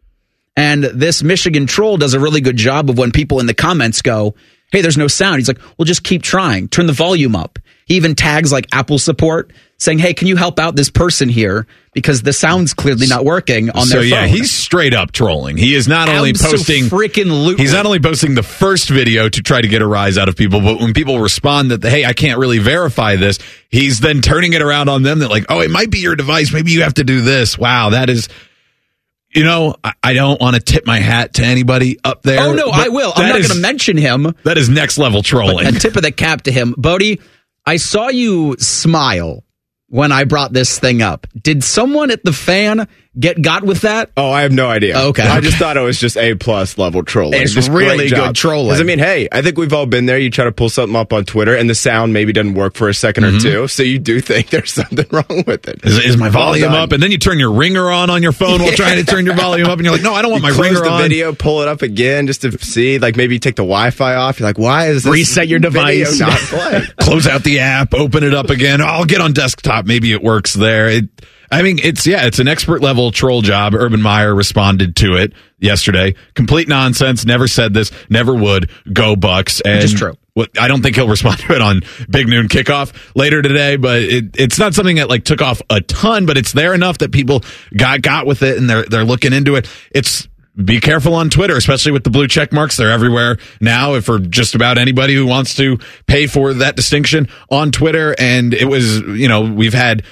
[0.57, 4.03] And this Michigan troll does a really good job of when people in the comments
[4.03, 4.35] go,
[4.73, 5.37] hey, there's no sound.
[5.37, 6.69] He's like, well, just keep trying.
[6.69, 7.59] Turn the volume up.
[7.87, 11.67] He even tags like Apple support saying, hey, can you help out this person here?
[11.95, 14.11] Because the sound's clearly not working on their phone.
[14.11, 15.57] so, yeah, he's straight up trolling.
[15.57, 17.59] He is not only posting freaking loop.
[17.59, 20.37] He's not only posting the first video to try to get a rise out of
[20.37, 23.39] people, but when people respond that, hey, I can't really verify this,
[23.71, 26.53] he's then turning it around on them that like, oh, it might be your device.
[26.53, 27.57] Maybe you have to do this.
[27.57, 28.29] Wow, that is
[29.39, 32.41] you know, I don't want to tip my hat to anybody up there.
[32.41, 33.13] Oh no, I will.
[33.15, 34.35] I'm not going to mention him.
[34.45, 35.67] That is next level trolling.
[35.67, 37.21] A tip of the cap to him, Bodie.
[37.65, 39.45] I saw you smile
[39.89, 41.27] when I brought this thing up.
[41.41, 44.11] Did someone at the fan get got with that?
[44.17, 44.99] Oh, I have no idea.
[44.99, 45.23] Okay.
[45.23, 47.41] I just thought it was just A plus level trolling.
[47.41, 48.69] It's just really good trolling.
[48.69, 50.19] Because I mean, hey, I think we've all been there.
[50.19, 52.89] You try to pull something up on Twitter and the sound maybe doesn't work for
[52.89, 53.37] a 2nd mm-hmm.
[53.37, 53.69] or two.
[53.69, 55.85] So you do think there's something wrong with it.
[55.85, 56.93] Is, is my volume up?
[56.93, 59.37] And then you turn your ringer on on your phone while trying to turn your
[59.37, 61.03] volume up and you're like, no, I don't want you my ringer the on.
[61.03, 64.41] video, pull it up again just to see, like maybe take the Wi-Fi off.
[64.41, 66.21] You're like, why is this Reset your device.
[66.21, 66.83] not play?
[67.01, 68.81] Close out the app, open it up again.
[68.81, 69.87] I'll get on desktop.
[69.87, 70.89] Maybe it works there.
[70.89, 71.09] It,
[71.51, 73.75] I mean, it's yeah, it's an expert level troll job.
[73.75, 76.15] Urban Meyer responded to it yesterday.
[76.35, 77.25] Complete nonsense.
[77.25, 77.91] Never said this.
[78.11, 78.71] Never would.
[78.93, 79.61] Go Bucks.
[79.61, 80.15] And Which true.
[80.59, 81.81] I don't think he'll respond to it on
[82.11, 85.81] Big Noon Kickoff later today, but it, it's not something that like took off a
[85.81, 87.43] ton, but it's there enough that people
[87.77, 89.69] got got with it and they're they're looking into it.
[89.91, 90.29] It's
[90.63, 92.77] be careful on Twitter, especially with the blue check marks.
[92.77, 93.95] They're everywhere now.
[93.95, 98.53] If for just about anybody who wants to pay for that distinction on Twitter, and
[98.53, 100.03] it was, you know, we've had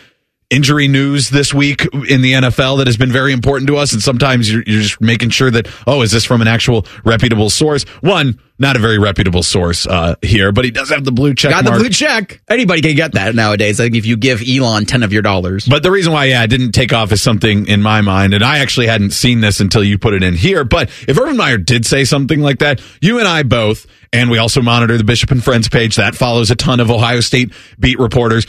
[0.51, 3.93] injury news this week in the NFL that has been very important to us.
[3.93, 7.51] And sometimes you're, you're, just making sure that, oh, is this from an actual reputable
[7.51, 7.83] source?
[8.01, 11.51] One, not a very reputable source uh, here, but he does have the blue check.
[11.51, 11.77] Got mark.
[11.77, 12.41] the blue check.
[12.49, 13.81] Anybody can get that nowadays.
[13.81, 15.67] I think if you give Elon 10 of your dollars.
[15.67, 18.33] But the reason why, yeah, it didn't take off is something in my mind.
[18.33, 20.65] And I actually hadn't seen this until you put it in here.
[20.65, 24.39] But if Urban Meyer did say something like that, you and I both, and we
[24.39, 27.99] also monitor the Bishop and Friends page that follows a ton of Ohio State beat
[27.99, 28.47] reporters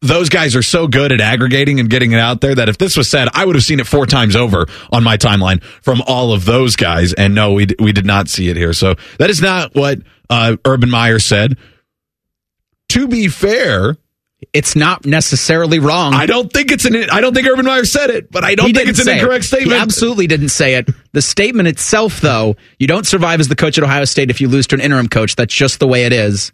[0.00, 2.96] those guys are so good at aggregating and getting it out there that if this
[2.96, 6.32] was said, I would have seen it four times over on my timeline from all
[6.32, 7.12] of those guys.
[7.14, 8.72] And no, we we did not see it here.
[8.72, 9.98] So that is not what
[10.30, 11.56] uh, Urban Meyer said.
[12.90, 13.96] To be fair,
[14.52, 16.14] It's not necessarily wrong.
[16.14, 16.94] I don't think it's an.
[17.10, 19.44] I don't think Urban Meyer said it, but I don't He think it's an incorrect
[19.44, 19.48] it.
[19.48, 19.72] statement.
[19.72, 20.88] He absolutely didn't say it.
[21.12, 24.46] The statement itself, though, you don't survive as the coach at Ohio State if you
[24.48, 25.34] lose to an interim coach.
[25.34, 26.52] That's just the way it is.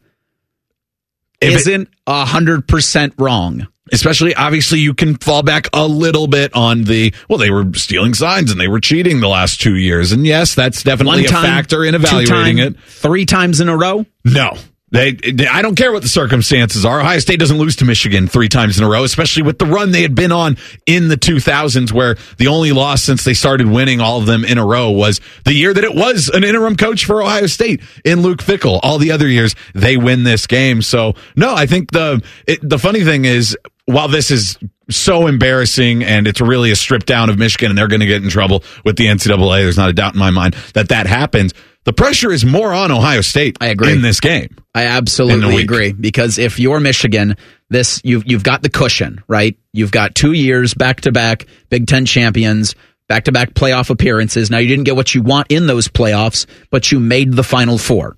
[1.52, 3.66] Isn't a hundred percent wrong.
[3.92, 7.38] Especially, obviously, you can fall back a little bit on the well.
[7.38, 10.83] They were stealing signs and they were cheating the last two years, and yes, that's
[10.83, 12.80] definitely One time, a factor in two evaluating time, it.
[12.80, 14.07] three times in a row.
[14.24, 14.57] No.
[14.94, 15.18] They,
[15.50, 17.00] I don't care what the circumstances are.
[17.00, 19.90] Ohio State doesn't lose to Michigan three times in a row, especially with the run
[19.90, 24.00] they had been on in the 2000s, where the only loss since they started winning
[24.00, 27.07] all of them in a row was the year that it was an interim coach
[27.07, 28.78] for Ohio State in Luke Fickell.
[28.85, 30.80] All the other years they win this game.
[30.80, 34.57] So no, I think the it, the funny thing is while this is
[34.90, 38.22] so embarrassing and it's really a strip down of Michigan and they're going to get
[38.22, 41.52] in trouble with the NCAA, there's not a doubt in my mind that that happens.
[41.85, 43.92] The pressure is more on Ohio State I agree.
[43.92, 44.57] in this game.
[44.75, 47.37] I absolutely agree because if you're Michigan,
[47.68, 49.57] this you've you've got the cushion, right?
[49.73, 52.75] You've got two years back to back Big Ten champions,
[53.07, 54.51] back to back playoff appearances.
[54.51, 57.77] Now you didn't get what you want in those playoffs, but you made the Final
[57.77, 58.16] Four.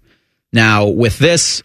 [0.52, 1.62] Now with this,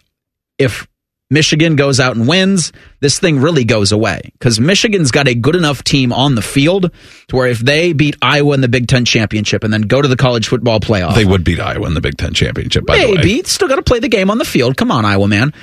[0.58, 0.88] if
[1.32, 5.56] Michigan goes out and wins, this thing really goes away because Michigan's got a good
[5.56, 6.90] enough team on the field
[7.28, 10.08] to where if they beat Iowa in the Big Ten championship and then go to
[10.08, 12.84] the college football playoff, They would beat Iowa in the Big Ten championship.
[12.84, 14.76] By the way, Still got to play the game on the field.
[14.76, 15.54] Come on, Iowa man.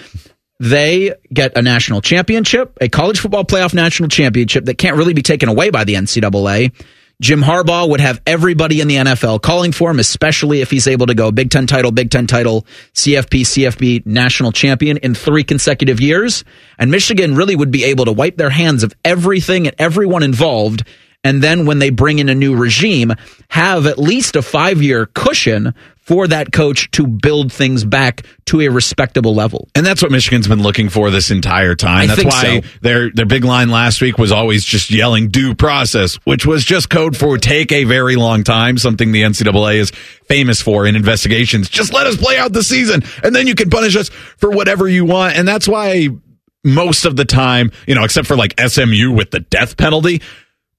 [0.60, 5.21] They get a national championship, a college football playoff national championship that can't really be
[5.21, 6.73] taken away by the NCAA.
[7.21, 11.08] Jim Harbaugh would have everybody in the NFL calling for him, especially if he's able
[11.08, 15.99] to go Big Ten title, Big Ten title, CFP, CFB national champion in three consecutive
[15.99, 16.45] years.
[16.77, 20.86] And Michigan really would be able to wipe their hands of everything and everyone involved
[21.23, 23.13] and then when they bring in a new regime,
[23.49, 25.73] have at least a five year cushion
[26.10, 29.67] for that coach to build things back to a respectable level.
[29.75, 32.10] and that's what Michigan's been looking for this entire time.
[32.10, 32.67] I that's why so.
[32.82, 36.89] their their big line last week was always just yelling due process, which was just
[36.89, 38.79] code for take a very long time.
[38.79, 39.91] Something the NCAA is
[40.27, 41.69] famous for in investigations.
[41.69, 44.88] Just let us play out the season, and then you can punish us for whatever
[44.88, 45.38] you want.
[45.38, 46.10] And that's why
[46.63, 50.21] most of the time, you know, except for like SMU with the death penalty,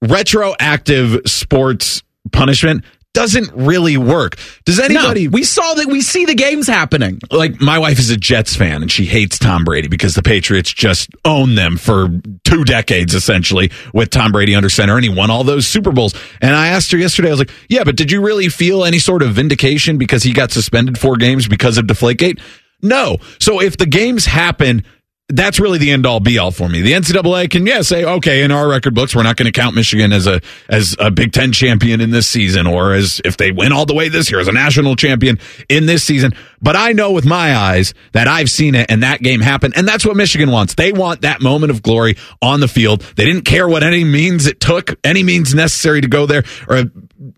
[0.03, 4.37] retroactive sports punishment doesn't really work.
[4.65, 5.27] Does anybody?
[5.27, 7.19] we saw that we see the games happening.
[7.31, 10.73] like my wife is a Jets fan and she hates Tom Brady because the Patriots
[10.73, 12.09] just own them for
[12.45, 16.15] two decades essentially with Tom Brady under center and he won all those Super Bowls.
[16.41, 19.01] And I asked her yesterday, I was like, yeah, but did you really feel any
[19.01, 22.41] sort of vindication because he got suspended four games because of Deflategate?
[22.81, 23.19] No.
[23.41, 24.85] So if the games happen,
[25.31, 26.81] that's really the end all be all for me.
[26.81, 29.75] The NCAA can, yeah, say, okay, in our record books, we're not going to count
[29.75, 33.51] Michigan as a, as a Big Ten champion in this season or as if they
[33.51, 35.39] win all the way this year as a national champion
[35.69, 36.33] in this season.
[36.61, 39.73] But I know with my eyes that I've seen it and that game happen.
[39.75, 40.75] And that's what Michigan wants.
[40.75, 43.01] They want that moment of glory on the field.
[43.17, 46.43] They didn't care what any means it took, any means necessary to go there.
[46.69, 46.85] Or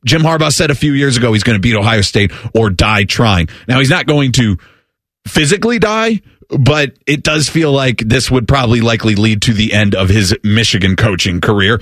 [0.05, 3.05] Jim Harbaugh said a few years ago, he's going to beat Ohio State or die
[3.05, 3.49] trying.
[3.69, 4.57] Now he's not going to
[5.27, 6.21] physically die,
[6.59, 10.35] but it does feel like this would probably likely lead to the end of his
[10.45, 11.81] Michigan coaching career.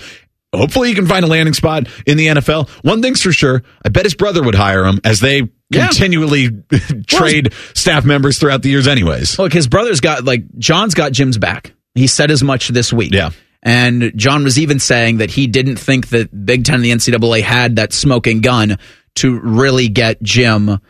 [0.54, 2.68] Hopefully, he can find a landing spot in the NFL.
[2.84, 5.86] One thing's for sure, I bet his brother would hire him as they Yeah.
[5.86, 6.50] continually
[7.06, 9.38] trade staff members throughout the years, anyways.
[9.38, 11.72] Look, his brother's got like John's got Jim's back.
[11.94, 13.12] He said as much this week.
[13.12, 13.30] Yeah.
[13.62, 17.42] And John was even saying that he didn't think that Big Ten and the NCAA
[17.42, 18.78] had that smoking gun
[19.16, 20.80] to really get Jim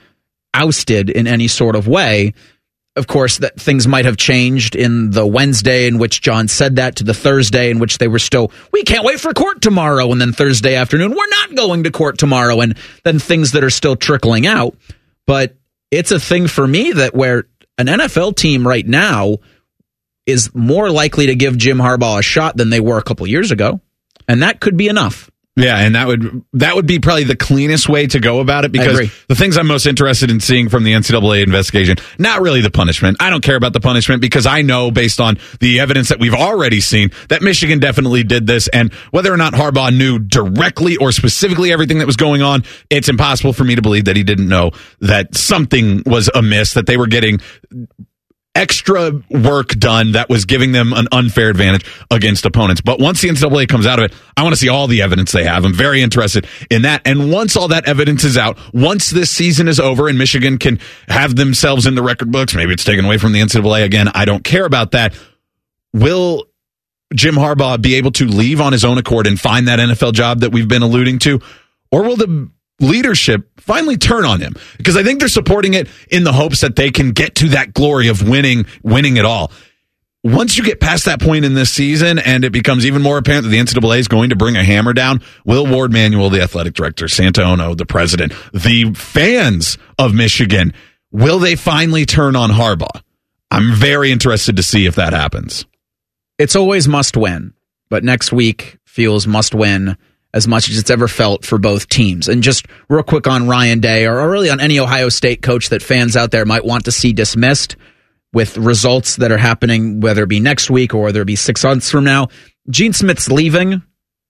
[0.54, 2.34] ousted in any sort of way.
[2.96, 6.96] Of course, that things might have changed in the Wednesday in which John said that
[6.96, 10.10] to the Thursday in which they were still, we can't wait for court tomorrow.
[10.10, 12.60] And then Thursday afternoon, we're not going to court tomorrow.
[12.60, 14.76] And then things that are still trickling out.
[15.24, 15.56] But
[15.92, 17.44] it's a thing for me that where
[17.78, 19.38] an NFL team right now
[20.26, 23.52] is more likely to give Jim Harbaugh a shot than they were a couple years
[23.52, 23.80] ago.
[24.26, 25.29] And that could be enough.
[25.60, 28.72] Yeah, and that would that would be probably the cleanest way to go about it
[28.72, 32.70] because the things I'm most interested in seeing from the NCAA investigation, not really the
[32.70, 33.18] punishment.
[33.20, 36.34] I don't care about the punishment because I know based on the evidence that we've
[36.34, 41.12] already seen that Michigan definitely did this, and whether or not Harbaugh knew directly or
[41.12, 44.48] specifically everything that was going on, it's impossible for me to believe that he didn't
[44.48, 44.70] know
[45.00, 47.40] that something was amiss, that they were getting
[48.54, 52.80] extra work done that was giving them an unfair advantage against opponents.
[52.80, 55.32] But once the NCAA comes out of it, I want to see all the evidence
[55.32, 55.64] they have.
[55.64, 57.02] I'm very interested in that.
[57.04, 60.80] And once all that evidence is out, once this season is over and Michigan can
[61.08, 64.08] have themselves in the record books, maybe it's taken away from the NCAA again.
[64.08, 65.14] I don't care about that.
[65.92, 66.46] Will
[67.14, 70.40] Jim Harbaugh be able to leave on his own accord and find that NFL job
[70.40, 71.40] that we've been alluding to?
[71.90, 72.50] Or will the
[72.80, 74.54] leadership finally turn on him?
[74.76, 77.74] Because I think they're supporting it in the hopes that they can get to that
[77.74, 79.52] glory of winning, winning it all.
[80.22, 83.44] once you get past that point in this season and it becomes even more apparent
[83.44, 86.74] that the NCAA is going to bring a hammer down, Will Warde Manuel, the athletic
[86.74, 90.74] director, Santa Ono, the president, the fans of Michigan,
[91.10, 93.00] will they finally turn on Harbaugh?
[93.50, 95.64] I'm very interested to see if that happens.
[96.38, 97.54] It's always must win,
[97.88, 99.96] but next week feels must win
[100.32, 102.28] as much as it's ever felt for both teams.
[102.28, 105.82] And just real quick on Ryan Day, or really on any Ohio State coach that
[105.82, 107.76] fans out there might want to see dismissed
[108.32, 111.64] with results that are happening, whether it be next week or whether it be six
[111.64, 112.28] months from now.
[112.68, 113.82] Gene Smith's leaving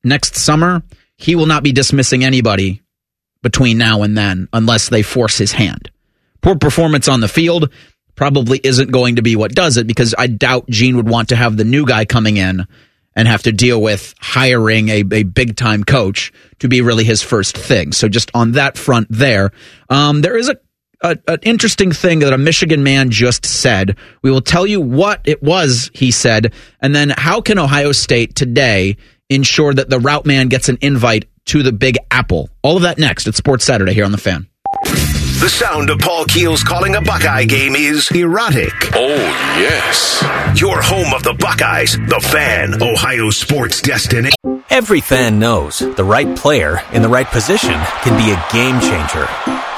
[0.03, 0.83] next summer.
[1.17, 2.81] He will not be dismissing anybody
[3.43, 5.91] between now and then unless they force his hand.
[6.41, 7.71] Poor performance on the field
[8.15, 11.37] probably isn't going to be what does it because I doubt Gene would want to
[11.37, 12.67] have the new guy coming in
[13.21, 17.23] and have to deal with hiring a, a big time coach to be really his
[17.23, 17.93] first thing.
[17.93, 19.53] So just on that front there,
[19.91, 20.57] um, there is a,
[21.03, 23.99] a, an interesting thing that a Michigan man just said.
[24.23, 28.35] We will tell you what it was he said, and then how can Ohio State
[28.35, 28.97] today
[29.29, 32.49] ensure that the route man gets an invite to the Big Apple?
[32.63, 34.47] All of that next at Sports Saturday here on the Fan.
[35.41, 38.75] The sound of Paul Keels calling a Buckeye game is erotic.
[38.95, 39.17] Oh,
[39.57, 40.23] yes.
[40.61, 44.29] Your home of the Buckeyes, the fan, Ohio sports destiny.
[44.69, 47.73] Every fan knows the right player in the right position
[48.03, 49.27] can be a game changer.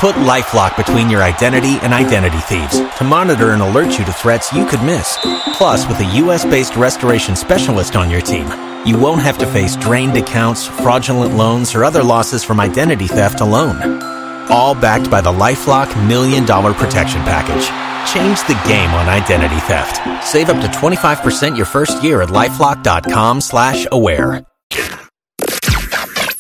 [0.01, 4.53] Put LifeLock between your identity and identity thieves to monitor and alert you to threats
[4.53, 5.17] you could miss.
[5.55, 8.49] Plus, with a U.S.-based restoration specialist on your team,
[8.85, 13.41] you won't have to face drained accounts, fraudulent loans, or other losses from identity theft
[13.41, 14.11] alone
[14.53, 17.67] all backed by the LifeLock Million Dollar Protection Package.
[18.13, 19.97] Change the game on identity theft.
[20.27, 24.45] Save up to 25% your first year at LifeLock.com slash aware.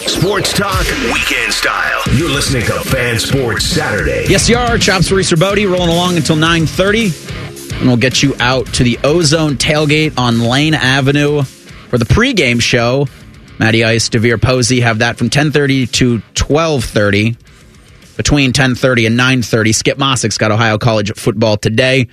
[0.06, 2.02] Sports Talk Weekend Style.
[2.12, 4.26] You're listening to Fan Sports Saturday.
[4.28, 4.76] Yes, you are.
[4.76, 7.78] Chops Reeser Bodie rolling along until 9.30.
[7.80, 12.60] And we'll get you out to the Ozone Tailgate on Lane Avenue for the pregame
[12.60, 13.08] show.
[13.58, 17.36] Matty Ice, DeVier Posey have that from 10.30 to 12.30
[18.16, 19.72] between 10:30 and 9:30.
[19.72, 22.08] Skip Mosic's got Ohio College football today.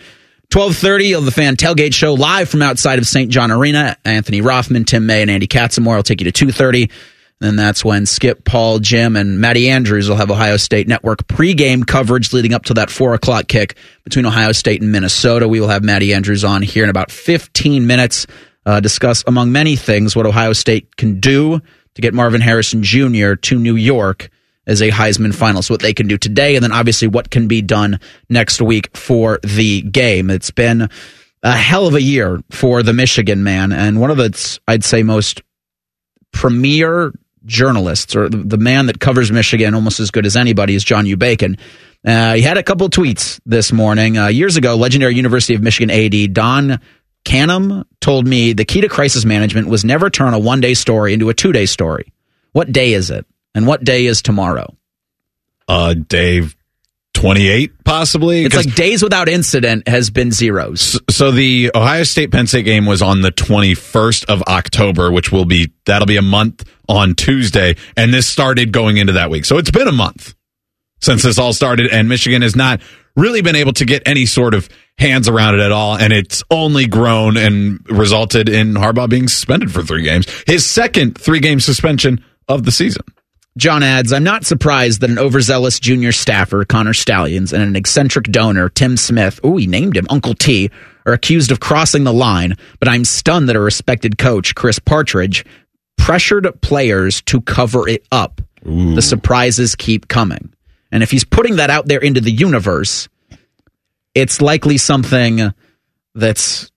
[0.50, 3.30] 12:30 of the Fan Tailgate Show live from outside of St.
[3.30, 3.98] John Arena.
[4.04, 6.90] Anthony Rothman, Tim May, and Andy Katzenmoyer will take you to 2:30.
[7.40, 11.88] Then that's when Skip, Paul, Jim, and Matty Andrews will have Ohio State Network pregame
[11.88, 15.48] coverage leading up to that four o'clock kick between Ohio State and Minnesota.
[15.48, 18.28] We will have Matty Andrews on here in about 15 minutes.
[18.66, 21.62] Uh, discuss among many things what Ohio State can do
[21.96, 23.36] to get Marvin Harrison Jr.
[23.36, 24.30] to New York
[24.70, 27.62] as a Heisman finalist, what they can do today, and then obviously what can be
[27.62, 28.00] done
[28.30, 30.30] next week for the game.
[30.30, 30.90] It's been
[31.42, 35.02] a hell of a year for the Michigan man, and one of its, I'd say,
[35.02, 35.42] most
[36.32, 37.12] premier
[37.46, 41.18] journalists, or the man that covers Michigan almost as good as anybody, is John U.
[41.18, 41.58] Bacon.
[42.06, 44.18] Uh, he had a couple tweets this morning.
[44.18, 46.80] Uh, years ago, legendary University of Michigan AD Don
[47.26, 51.14] Canham told me the key to crisis management was never turn a one day story
[51.14, 52.14] into a two day story.
[52.52, 53.26] What day is it?
[53.56, 54.76] And what day is tomorrow?
[55.68, 56.44] Uh, day
[57.14, 58.46] 28, possibly.
[58.46, 61.00] It's like days without incident has been zeros.
[61.10, 65.46] So, the Ohio State Penn State game was on the 21st of October, which will
[65.46, 67.76] be, that'll be a month on Tuesday.
[67.96, 69.46] And this started going into that week.
[69.46, 70.34] So it's been a month
[71.02, 71.88] since this all started.
[71.88, 72.82] And Michigan has not
[73.16, 75.96] really been able to get any sort of hands around it at all.
[75.98, 80.28] And it's only grown and resulted in Harbaugh being suspended for three games.
[80.48, 83.04] His second three game suspension of the season.
[83.60, 88.26] John adds, I'm not surprised that an overzealous junior staffer, Connor Stalions, and an eccentric
[88.26, 90.72] donor, Tim Smith, oh, he named him Uncle T,
[91.06, 95.46] are accused of crossing the line, but I'm stunned that a respected coach, Chris Partridge,
[95.98, 98.42] pressured players to cover it up.
[98.66, 98.96] Ooh.
[98.96, 100.54] The surprises keep coming.
[100.92, 103.10] And if he's putting that out there into the universe,
[104.16, 105.54] it's likely something
[106.16, 106.72] that's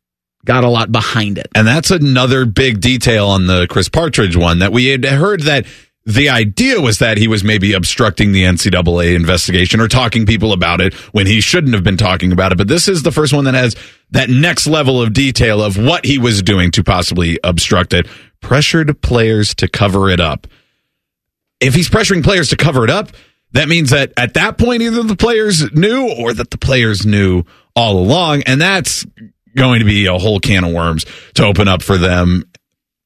[0.44, 1.48] got a lot behind it.
[1.54, 5.64] And that's another big detail on the Chris Partridge one that we had heard that
[6.04, 10.80] the idea was that he was maybe obstructing the NCAA investigation or talking people about
[10.80, 12.58] it when he shouldn't have been talking about it.
[12.58, 13.76] But this is the first one that has
[14.10, 18.08] that next level of detail of what he was doing to possibly obstruct it.
[18.40, 20.48] Pressured players to cover it up.
[21.60, 23.10] If he's pressuring players to cover it up,
[23.52, 27.44] that means that at that point, either the players knew or that the players knew
[27.76, 28.42] all along.
[28.42, 29.06] And that's
[29.54, 32.50] going to be a whole can of worms to open up for them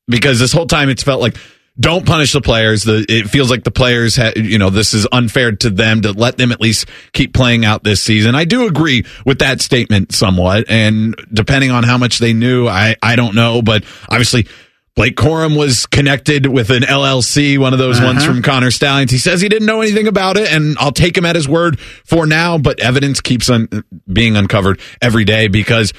[0.08, 1.36] because this whole time it's felt like
[1.78, 2.84] don't punish the players.
[2.84, 6.12] The, it feels like the players, ha, you know, this is unfair to them to
[6.12, 8.34] let them at least keep playing out this season.
[8.34, 10.66] I do agree with that statement somewhat.
[10.68, 13.60] And depending on how much they knew, I, I don't know.
[13.60, 14.46] But obviously,
[14.94, 18.06] Blake Corum was connected with an LLC, one of those uh-huh.
[18.06, 19.10] ones from Connor Stalions.
[19.10, 21.78] He says he didn't know anything about it, and I'll take him at his word
[21.78, 22.56] for now.
[22.56, 23.68] But evidence keeps on
[24.10, 25.92] being uncovered every day because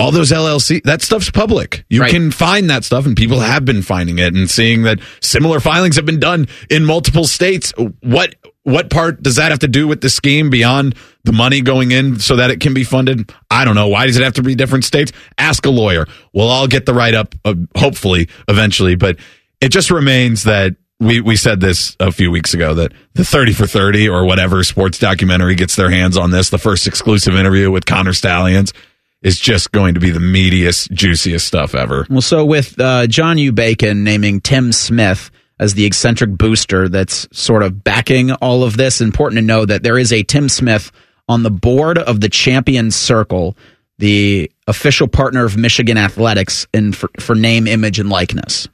[0.00, 1.84] all those LLC, that stuff's public.
[1.90, 2.10] You Right.
[2.10, 5.96] can find that stuff, and people have been finding it and seeing that similar filings
[5.96, 7.72] have been done in multiple states.
[8.00, 10.94] What what part does that have to do with the scheme beyond
[11.24, 13.32] the money going in so that it can be funded?
[13.50, 13.88] I don't know.
[13.88, 15.12] Why does it have to be different states?
[15.38, 16.06] Ask a lawyer.
[16.34, 18.96] We'll all get the write up, uh, hopefully, eventually.
[18.96, 19.16] But
[19.62, 23.54] it just remains that we, we said this a few weeks ago that the 30
[23.54, 27.70] for 30 or whatever sports documentary gets their hands on this, the first exclusive interview
[27.70, 28.74] with Connor Stalions
[29.22, 32.06] is just going to be the meatiest, juiciest stuff ever.
[32.08, 33.52] Well, so with uh, John U.
[33.52, 39.00] Bacon naming Tim Smith as the eccentric booster that's sort of backing all of this,
[39.02, 40.90] important to know that there is a Tim Smith
[41.28, 43.56] on the board of the Champion Circle,
[43.98, 48.68] the official partner of Michigan Athletics, in for, for name, image, and likeness.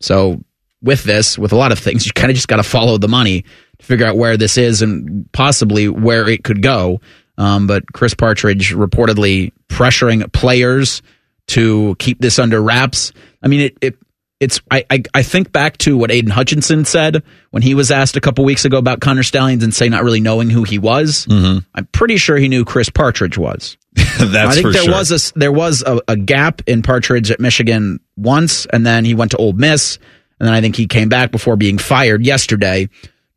[0.00, 0.42] So
[0.82, 3.08] with this, with a lot of things, you kind of just got to follow the
[3.08, 3.44] money
[3.78, 7.00] to figure out where this is and possibly where it could go.
[7.38, 11.02] Um, but Chris Partridge reportedly pressuring players
[11.46, 13.12] to keep this under wraps.
[13.42, 13.96] I mean, it, it
[14.40, 18.16] it's I, I I think back to what Aidan Hutchinson said when he was asked
[18.16, 21.26] a couple weeks ago about Connor Stalions and say not really knowing who he was.
[21.26, 21.58] Mm-hmm.
[21.74, 23.76] I'm pretty sure he knew Chris Partridge was.
[23.94, 24.92] That's I think there sure.
[24.92, 29.14] was a there was a, a gap in Partridge at Michigan once, and then he
[29.14, 29.98] went to Ole Miss,
[30.38, 32.88] and then I think he came back before being fired yesterday.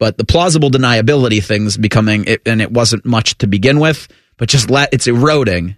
[0.02, 4.50] But the plausible deniability thing's becoming, it, and it wasn't much to begin with, but
[4.50, 5.76] just let it's eroding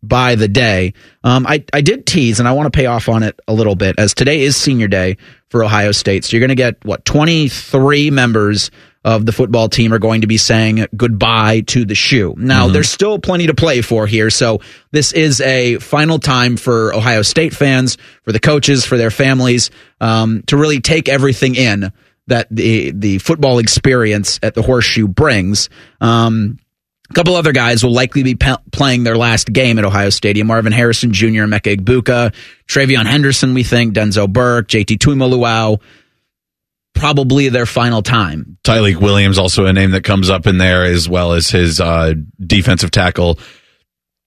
[0.00, 0.94] by the day.
[1.24, 3.74] Um, I I did tease, and I want to pay off on it a little
[3.74, 5.16] bit, as today is Senior Day
[5.48, 6.24] for Ohio State.
[6.24, 8.70] So you're going to get what 23 members
[9.04, 12.36] of the football team are going to be saying goodbye to the shoe.
[12.38, 14.60] Now there's still plenty to play for here, so
[14.92, 19.72] this is a final time for Ohio State fans, for the coaches, for their families,
[20.00, 21.90] um, to really take everything in
[22.28, 25.68] that the the football experience at the Horseshoe brings.
[26.00, 26.58] Um,
[27.10, 30.46] a couple other guys will likely be pe- playing their last game at Ohio Stadium.
[30.46, 32.34] Marvin Harrison Jr., Emeka Egbuka,
[32.68, 35.80] TreVeyon Henderson, we think, Denzel Burke, JT Tuimoloau,
[36.94, 38.58] Probably their final time.
[38.64, 42.14] Tyleik Williams, also a name that comes up in there, as well as his uh,
[42.44, 43.38] defensive tackle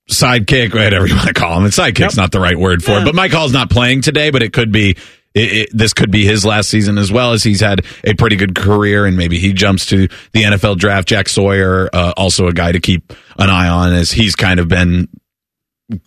[0.09, 1.65] sidekick, whatever you want to call him.
[1.65, 2.17] And sidekick's Yep.
[2.17, 4.71] not the right word for it, but Mike Hall's not playing today, but it could
[4.71, 4.95] be.
[5.33, 8.35] It, it, this could be his last season as well as he's had a pretty
[8.35, 11.07] good career and maybe he jumps to the NFL draft.
[11.07, 14.67] Jack Sawyer, uh, also a guy to keep an eye on as he's kind of
[14.67, 15.07] been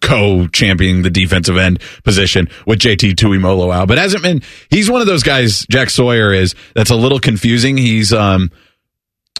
[0.00, 4.42] co-championing the defensive end position with JT Tuimoloau, but hasn't been.
[4.70, 5.66] He's one of those guys.
[5.70, 7.76] Jack Sawyer is that's a little confusing.
[7.76, 8.50] He's um,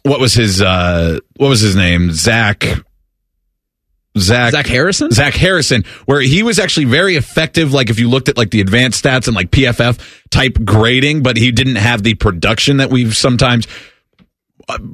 [0.03, 2.11] what was his uh, what was his name?
[2.13, 2.65] Zach.
[4.17, 5.11] Zach Zach Harrison?
[5.11, 7.73] Zach Harrison, where he was actually very effective.
[7.73, 9.99] Like if you looked at like the advanced stats and like PFF
[10.31, 13.67] type grading, but he didn't have the production that we've sometimes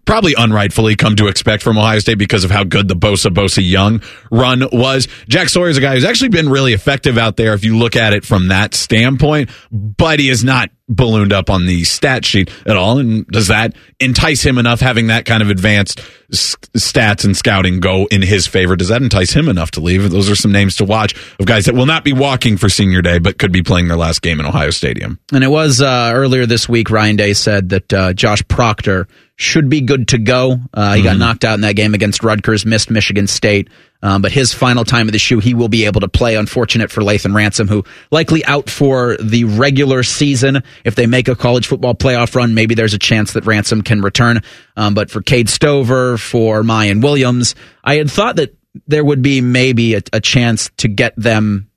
[0.04, 3.66] probably unrightfully come to expect from Ohio State because of how good the Bosa Bosa
[3.66, 5.08] Young run was.
[5.28, 8.12] Jack Sawyer's a guy who's actually been really effective out there if you look at
[8.12, 12.76] it from that standpoint, but he is not ballooned up on the stat sheet at
[12.76, 12.98] all.
[12.98, 16.00] And does that entice him enough having that kind of advanced
[16.32, 18.76] stats and scouting go in his favor?
[18.76, 20.10] Does that entice him enough to leave?
[20.10, 23.02] Those are some names to watch of guys that will not be walking for senior
[23.02, 25.18] day, but could be playing their last game in Ohio Stadium.
[25.32, 29.06] And it was uh, earlier this week, Ryan Day said that uh, Josh Proctor
[29.40, 30.58] should be good to go.
[30.74, 33.68] Uh, he got knocked out in that game against Rutgers, missed Michigan State.
[34.02, 36.36] Um, but his final time of the shoe, he will be able to play.
[36.36, 40.62] Unfortunate for Lathan Ransom, who likely out for the regular season.
[40.84, 44.02] If they make a college football playoff run, maybe there's a chance that Ransom can
[44.02, 44.42] return.
[44.76, 48.54] Um, but for Cade Stover, for Miyan Williams, I had thought that
[48.86, 51.70] there would be maybe a, a chance to get them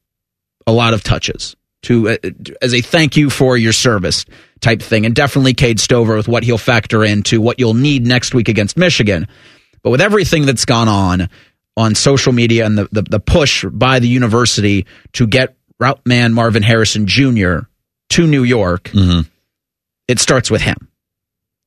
[0.68, 2.18] a lot of touches to uh,
[2.62, 4.26] as a thank you for your service
[4.60, 8.34] type thing, and definitely Cade Stover with what he'll factor into what you'll need next
[8.34, 9.28] week against Michigan.
[9.82, 11.30] But with everything that's gone on
[11.76, 16.34] on social media and the, the, the push by the university to get route man
[16.34, 17.60] Marvin Harrison Jr.
[18.10, 18.92] to New York,
[20.08, 20.90] it starts with him.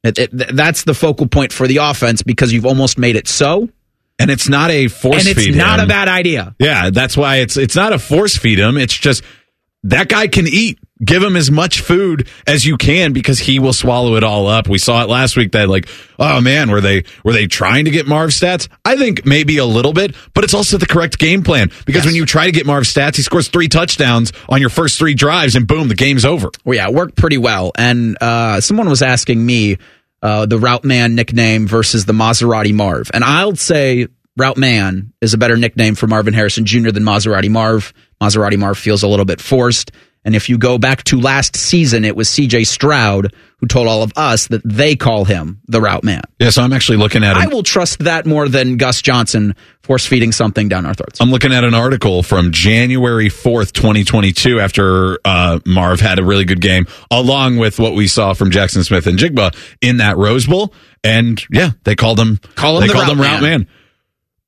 [0.05, 3.69] It, it, that's the focal point for the offense because you've almost made it so,
[4.21, 5.87] And it's not a force and it's feed not him.
[5.87, 6.55] a bad idea.
[6.61, 8.77] Yeah, that's why it's it's not a force feed him.
[8.79, 9.25] It's just
[9.85, 10.79] that guy can eat.
[11.05, 14.66] Give him as much food as you can because he will swallow it all up.
[14.66, 17.91] We saw it last week that like, oh man, were they were they trying to
[17.91, 18.66] get Marv stats?
[18.83, 22.14] I think maybe a little bit, but it's also the correct game plan because when
[22.14, 25.55] you try to get Marv stats, he scores three touchdowns on your first three drives,
[25.55, 26.49] and boom, the game's over.
[26.64, 27.72] Well, yeah, it worked pretty well.
[27.77, 29.77] And uh, someone was asking me
[30.22, 33.11] uh, the Route Man nickname versus the Maserati Marv.
[33.12, 36.91] And I'll say Route Man is a better nickname for Marvin Harrison Jr.
[36.91, 37.93] than Maserati Marv.
[38.21, 39.93] Maserati Marv feels a little bit forced.
[40.25, 44.03] And if you go back to last season, it was CJ Stroud who told all
[44.03, 46.21] of us that they call him the route man.
[46.41, 47.45] Yeah, so I'm actually looking at it.
[47.45, 51.21] I will trust that more than Gus Johnson force feeding something down our throats.
[51.21, 56.45] I'm looking at an article from January 4th, 2022, after uh, Marv had a really
[56.45, 60.75] good game, along with what we saw from Jaxon Smith-Njigba in that Rose Bowl.
[61.05, 63.61] And yeah, they called him, Call him they the called Route him Route Man.
[63.61, 63.69] Man.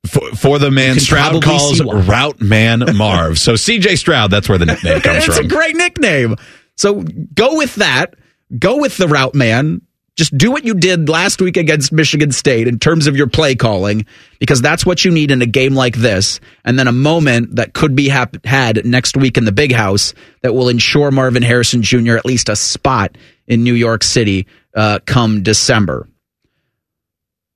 [0.06, 1.82] For, for the man Stroud calls.
[1.82, 3.38] Route Man Marv.
[3.38, 5.46] So CJ Stroud, that's where the nickname comes it's from.
[5.46, 6.36] a great nickname.
[6.76, 7.02] So
[7.34, 8.14] go with that.
[8.58, 9.82] Go with the route man.
[10.16, 13.54] Just do what you did last week against Michigan State in terms of your play
[13.54, 14.04] calling,
[14.40, 16.40] because that's what you need in a game like this.
[16.64, 20.14] And then a moment that could be hap- had next week in the big house
[20.42, 22.16] that will ensure Marvin Harrison Jr.
[22.16, 26.08] at least a spot in New York City uh, come December.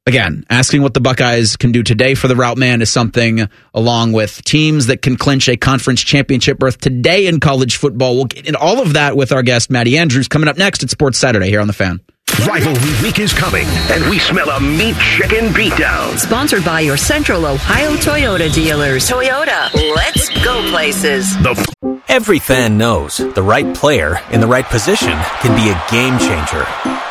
[0.05, 4.13] Again, asking what the Buckeyes can do today for the route man is something along
[4.13, 8.17] with teams that can clinch a conference championship berth today in college football.
[8.17, 10.91] We'll get into all of that with our guest, Maddie Andrews, coming up next at
[10.91, 12.01] Sports Saturday here on The Fan.
[12.41, 16.19] Rivalry week is coming, and we smell a meat chicken beatdown.
[16.19, 19.09] Sponsored by your Central Ohio Toyota dealers.
[19.09, 21.31] Toyota, let's go places.
[21.43, 21.73] The
[22.09, 26.65] Every fan knows the right player in the right position can be a game changer.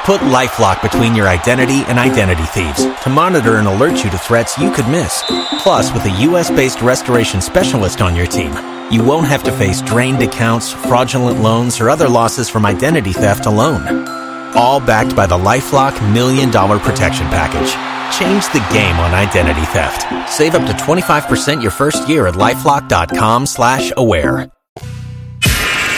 [0.03, 4.57] Put LifeLock between your identity and identity thieves to monitor and alert you to threats
[4.57, 5.23] you could miss.
[5.63, 8.53] Plus, with a U.S.-based restoration specialist on your team,
[8.91, 13.45] you won't have to face drained accounts, fraudulent loans, or other losses from identity theft
[13.45, 14.20] alone.
[14.55, 17.71] All backed by the LifeLock Million Dollar Protection Package.
[18.17, 20.29] Change the game on identity theft.
[20.29, 24.51] Save up to 25% your first year at LifeLock.com slash aware.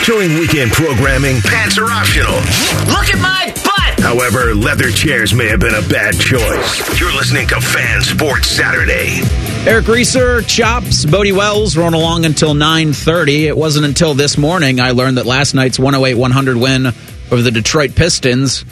[0.04, 2.34] during weekend programming, pants are optional.
[2.92, 4.00] Look at my butt!
[4.00, 7.00] However, leather chairs may have been a bad choice.
[7.00, 9.20] You're listening to Fan Sports Saturday.
[9.66, 13.46] Eric Reeser, Chops, Bodie Wells rolling along until 9.30.
[13.48, 16.92] It wasn't until this morning I learned that last night's 108-100 win
[17.34, 18.64] over the Detroit Pistons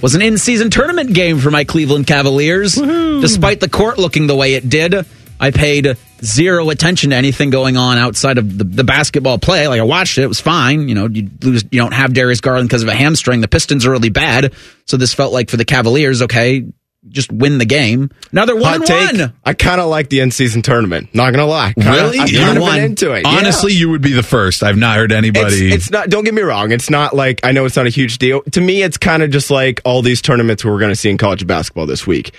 [0.00, 2.74] was an in-season tournament game for my Cleveland Cavaliers.
[2.74, 5.04] Despite the court looking the way it did,
[5.40, 9.66] I paid zero attention to anything going on outside of the, the basketball play.
[9.66, 10.88] Like I watched it, it was fine.
[10.88, 13.40] You know, you lose, you don't have Darius Garland because of a hamstring.
[13.40, 14.54] The Pistons are really bad,
[14.86, 16.64] so this felt like for the Cavaliers, okay,
[17.08, 18.10] just win the game.
[18.32, 19.20] Now they're one Hot and take.
[19.20, 19.32] one.
[19.44, 21.14] I kind of like the end season tournament.
[21.14, 21.72] Not gonna lie.
[21.74, 22.18] Kinda, Really?
[22.18, 23.22] I've You kind of been into it.
[23.24, 23.28] yeah.
[23.38, 24.62] Honestly, you would be the first.
[24.62, 25.72] I've not heard It's, anybody.
[25.72, 26.08] it's not.
[26.10, 26.72] Don't get me wrong.
[26.72, 28.42] It's not like I know it's not a huge deal.
[28.52, 31.18] To me, it's kind of just like all these tournaments we're going to see in
[31.18, 32.32] college basketball this week.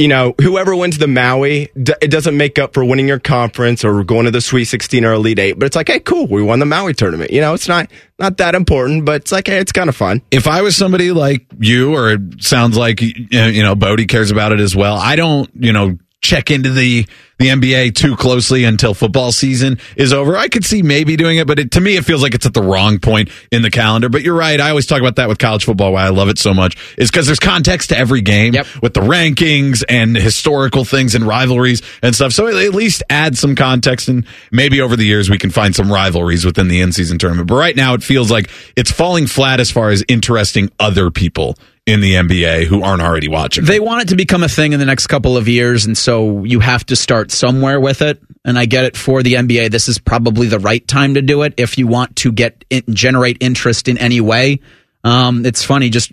[0.00, 4.02] You know, whoever wins the Maui, it doesn't make up for winning your conference or
[4.02, 5.58] going to the Sweet 16 or Elite Eight.
[5.58, 7.30] But it's like, hey, cool, we won the Maui tournament.
[7.30, 10.22] You know, it's not not that important, but it's like, hey, it's kind of fun.
[10.30, 14.52] if I was somebody like you, or it sounds like you know Bodie cares about
[14.52, 14.96] it as well.
[14.96, 17.06] I don't, you know, check into the
[17.40, 20.36] the NBA too closely until football season is over.
[20.36, 22.52] I could see maybe doing it, but it, to me, it feels like it's at
[22.52, 24.10] the wrong point in the calendar.
[24.10, 24.60] But you're right.
[24.60, 25.94] I always talk about that with college football.
[25.94, 28.66] Why I love it so much is because there's context to every game Yep.
[28.82, 32.32] with the rankings and historical things and rivalries and stuff.
[32.32, 35.90] So at least add some context and maybe over the years we can find some
[35.90, 37.48] rivalries within the in season tournament.
[37.48, 41.56] But right now it feels like it's falling flat as far as interesting other people
[41.90, 43.64] in the NBA who aren't already watching.
[43.64, 46.44] They want it to become a thing in the next couple of years, and so
[46.44, 48.20] you have to start somewhere with it.
[48.44, 49.70] And I get it for the NBA.
[49.70, 52.82] This is probably the right time to do it if you want to get in,
[52.88, 54.60] generate interest in any way.
[55.04, 56.12] Um, it's funny, just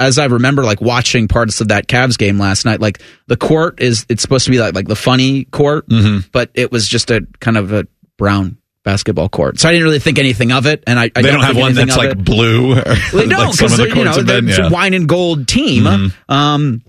[0.00, 2.80] as I remember, like watching parts of that Cavs game last night.
[2.80, 5.86] Like the court is, it's supposed to be like like the funny court,
[6.32, 9.58] but it was just a kind of a brown basketball court.
[9.60, 11.74] So I didn't really think anything of it, and I, I they don't, have one
[11.74, 12.24] that's like it.
[12.24, 12.72] blue.
[12.72, 12.82] Or They
[13.26, 14.48] don't like some of because the you know been.
[14.48, 16.12] it's a wine and gold team.
[16.28, 16.82] Um,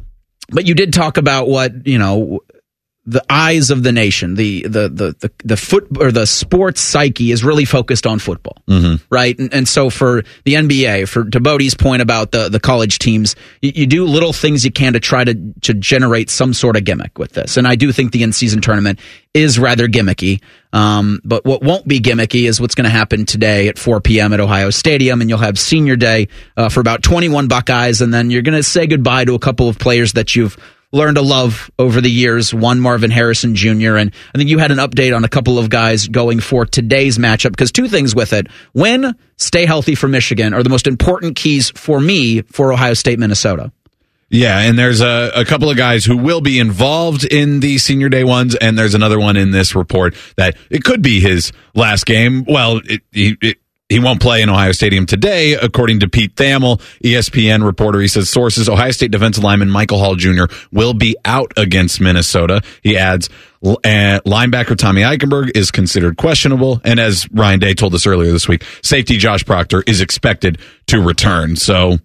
[0.52, 2.40] but you did talk about what you know
[3.06, 7.32] the eyes of the nation, the the the the, the foot or the sports psyche
[7.32, 8.58] is really focused on football,
[9.10, 9.38] right?
[9.40, 13.36] And, and so for the NBA, for to Bodie's point about the the college teams,
[13.62, 16.84] you, you do little things you can to try to to generate some sort of
[16.84, 17.58] gimmick with this.
[17.58, 19.00] And I do think the in season tournament
[19.34, 20.42] is rather gimmicky.
[20.72, 24.34] Um, but what won't be gimmicky is what's going to happen today at 4 p.m.
[24.34, 26.28] at Ohio Stadium, and you'll have senior day
[26.58, 29.68] uh, for about 21 Buckeyes, and then you're going to say goodbye to a couple
[29.68, 30.58] of players that you've
[30.92, 32.54] learned to love over the years.
[32.54, 33.96] One Marvin Harrison Jr.
[33.98, 37.18] and I think you had an update on a couple of guys going for today's
[37.18, 41.36] matchup because two things with it: win, stay healthy for Michigan are the most important
[41.36, 43.72] keys for me for Ohio State, Minnesota.
[44.32, 48.10] Yeah, and there's a, a couple of guys who will be involved in the senior
[48.10, 52.06] day ones, and there's another one in this report that it could be his last
[52.06, 52.46] game.
[52.48, 53.58] Well, it, he it,
[53.90, 58.00] he won't play in Ohio Stadium today, according to Pete Thamel, ESPN reporter.
[58.00, 60.46] He says sources: Ohio State defensive lineman Michael Hall Jr.
[60.72, 62.62] will be out against Minnesota.
[62.82, 63.30] He adds.
[63.62, 68.48] Uh, linebacker Tommy Eichenberg is considered questionable, and as Ryan Day told us earlier this
[68.48, 71.58] week, safety Josh Proctor is expected to return.
[71.58, 71.98] So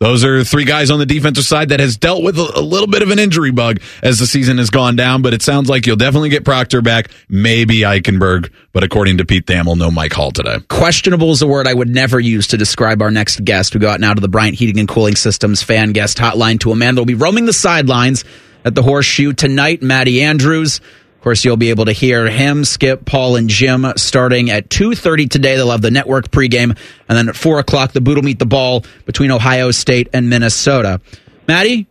[0.00, 3.02] those are three guys on the defensive side that has dealt with a, little bit
[3.02, 5.20] of an injury bug as the season has gone down.
[5.20, 9.44] But it sounds like you'll definitely get Proctor back, maybe Eichenberg, but according to Pete
[9.44, 10.56] Thamel, no Mike Hall today.
[10.70, 13.74] Questionable is a word I would never use to describe our next guest.
[13.74, 16.72] We go out now to the Bryant Heating and Cooling Systems fan guest hotline to
[16.72, 18.24] a man that will be roaming the sidelines
[18.64, 19.82] at the Horseshoe tonight.
[19.82, 20.80] Matty Andrews.
[21.20, 25.28] Of course, you'll be able to hear him, Skip, Paul, and Jim starting at 2.30
[25.28, 25.56] today.
[25.56, 26.74] They'll have the network pregame.
[27.10, 30.30] And then at 4 o'clock, the boot will meet the ball between Ohio State and
[30.30, 31.02] Minnesota.
[31.46, 31.86] Maddie,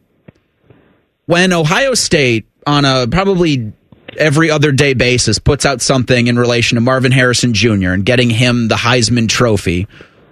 [1.27, 3.71] when Ohio State, on a probably
[4.17, 7.89] every other day basis, puts out something in relation to Marvin Harrison Jr.
[7.89, 9.87] and getting him the Heisman Trophy,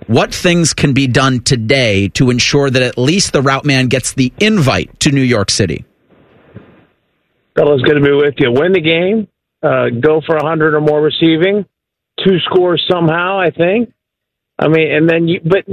[0.08, 4.14] what things can be done today to ensure that at least the route man gets
[4.14, 5.86] the invite to New York City?
[7.58, 8.52] Fellas, good to be with you.
[8.52, 9.28] Win the game,
[9.64, 11.66] uh, go for 100 or more receiving,
[12.24, 13.92] two scores somehow, I think.
[14.60, 15.66] I mean, and then you, but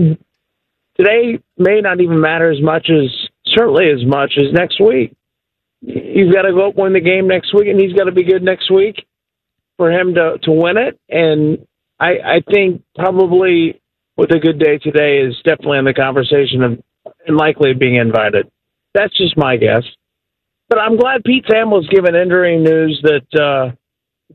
[0.97, 3.11] today may not even matter as much as,
[3.47, 5.14] certainly as much as next week.
[5.82, 8.43] You've got to go win the game next week, and he's got to be good
[8.43, 9.05] next week
[9.76, 10.99] for him to, to win it.
[11.11, 11.66] And
[12.01, 13.80] I, I think probably
[14.16, 16.82] with a good day today is definitely in the conversation of
[17.26, 18.51] and likely being invited.
[18.95, 19.82] That's just my guess.
[20.69, 23.75] But I'm glad Pete Thamel's given injury news that uh,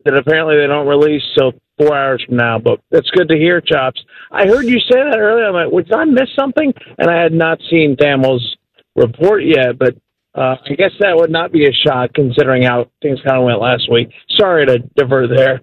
[0.06, 2.60] that apparently they don't release till four hours from now.
[2.60, 4.02] But it's good to hear, Chops.
[4.32, 5.48] I heard you say that earlier.
[5.48, 6.74] I'm like, did I miss something?
[6.98, 8.58] And I had not seen Thamel's
[8.96, 9.96] report yet, but
[10.36, 13.60] uh, I guess that would not be a shock considering how things kind of went
[13.60, 14.10] last week.
[14.38, 15.62] Sorry to divert there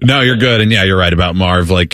[0.00, 1.70] no, you're good, and yeah, you're right about Marv.
[1.70, 1.90] Like,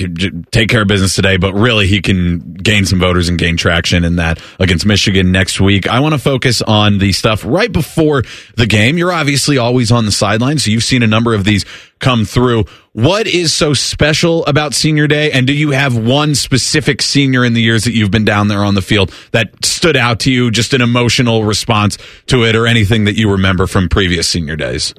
[0.51, 4.05] take care of business today, but really, he can gain some voters and gain traction
[4.05, 5.89] in that against Michigan next week.
[5.89, 8.23] I want to focus on the stuff right before
[8.57, 8.97] the game.
[8.97, 11.65] You're obviously always on the sidelines, so you've seen a number of these
[11.99, 12.65] come through.
[12.93, 17.53] What is so special about Senior Day, and do you have one specific senior in
[17.53, 20.51] the years that you've been down there on the field that stood out to you,
[20.51, 24.95] just an emotional response to it, or anything that you remember from previous Senior Days?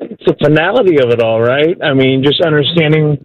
[0.00, 1.76] It's the finality of it all, right?
[1.82, 3.24] I mean, just understanding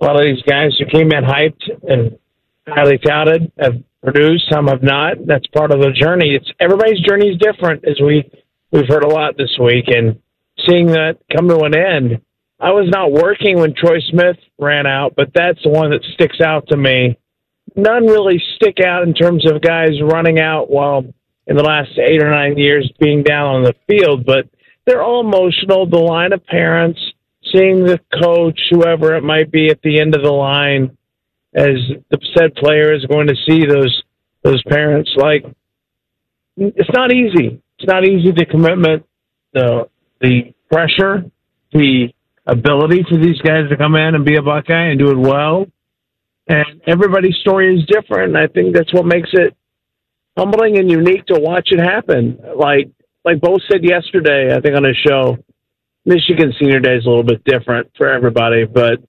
[0.00, 2.18] a lot of these guys who came in hyped and
[2.66, 5.26] highly touted have produced, some have not.
[5.26, 6.34] That's part of the journey.
[6.34, 8.30] It's everybody's journey is different, as we
[8.72, 10.20] we've heard a lot this week, and
[10.66, 12.22] seeing that come to an end.
[12.58, 16.40] I was not working when Troy Smith ran out, but that's the one that sticks
[16.40, 17.18] out to me.
[17.74, 21.04] None really stick out in terms of guys running out while
[21.46, 24.48] in the last eight or nine years being down on the field, but
[24.86, 25.86] they're all emotional.
[25.86, 27.00] The line of parents
[27.52, 30.96] seeing the coach, whoever it might be, at the end of the line,
[31.54, 31.76] as
[32.10, 34.02] the said player is going to see those
[34.42, 35.10] those parents.
[35.16, 35.44] Like
[36.56, 37.60] it's not easy.
[37.78, 38.32] It's not easy.
[38.32, 39.04] The commitment,
[39.52, 39.88] the
[40.20, 41.24] the pressure,
[41.72, 42.08] the
[42.46, 45.66] ability for these guys to come in and be a Buckeye and do it well.
[46.48, 48.36] And everybody's story is different.
[48.36, 49.56] I think that's what makes it
[50.36, 52.38] humbling and unique to watch it happen.
[52.56, 52.90] Like
[53.26, 55.36] like Bo said yesterday, I think on a show,
[56.04, 59.00] Michigan Senior Day is a little bit different for everybody, but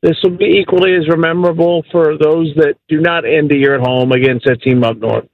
[0.00, 3.80] this will be equally as memorable for those that do not end the year at
[3.80, 5.28] home against a team up north.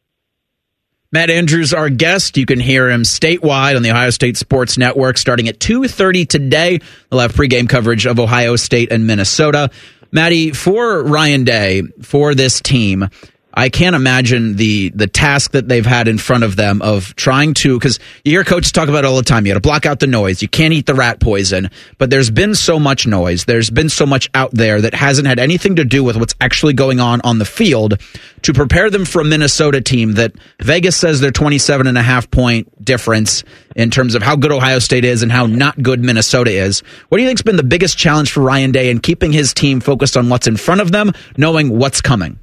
[1.12, 2.36] Matt Andrews, our guest.
[2.36, 6.80] You can hear him statewide on the Ohio State Sports Network starting at 2.30 today.
[7.08, 9.70] They'll have pregame coverage of Ohio State and Minnesota.
[10.10, 13.08] Maddie, for Ryan Day, for this team,
[13.56, 17.54] I can't imagine the the task that they've had in front of them of trying
[17.54, 19.46] to because you hear coaches talk about it all the time.
[19.46, 20.42] You got to block out the noise.
[20.42, 21.70] You can't eat the rat poison.
[21.98, 23.44] But there's been so much noise.
[23.44, 26.72] There's been so much out there that hasn't had anything to do with what's actually
[26.72, 28.00] going on on the field
[28.42, 32.30] to prepare them for a Minnesota team that Vegas says they're 27 and a half
[32.30, 33.44] point difference
[33.76, 36.80] in terms of how good Ohio State is and how not good Minnesota is.
[37.08, 39.80] What do you think's been the biggest challenge for Ryan Day in keeping his team
[39.80, 42.38] focused on what's in front of them, knowing what's coming?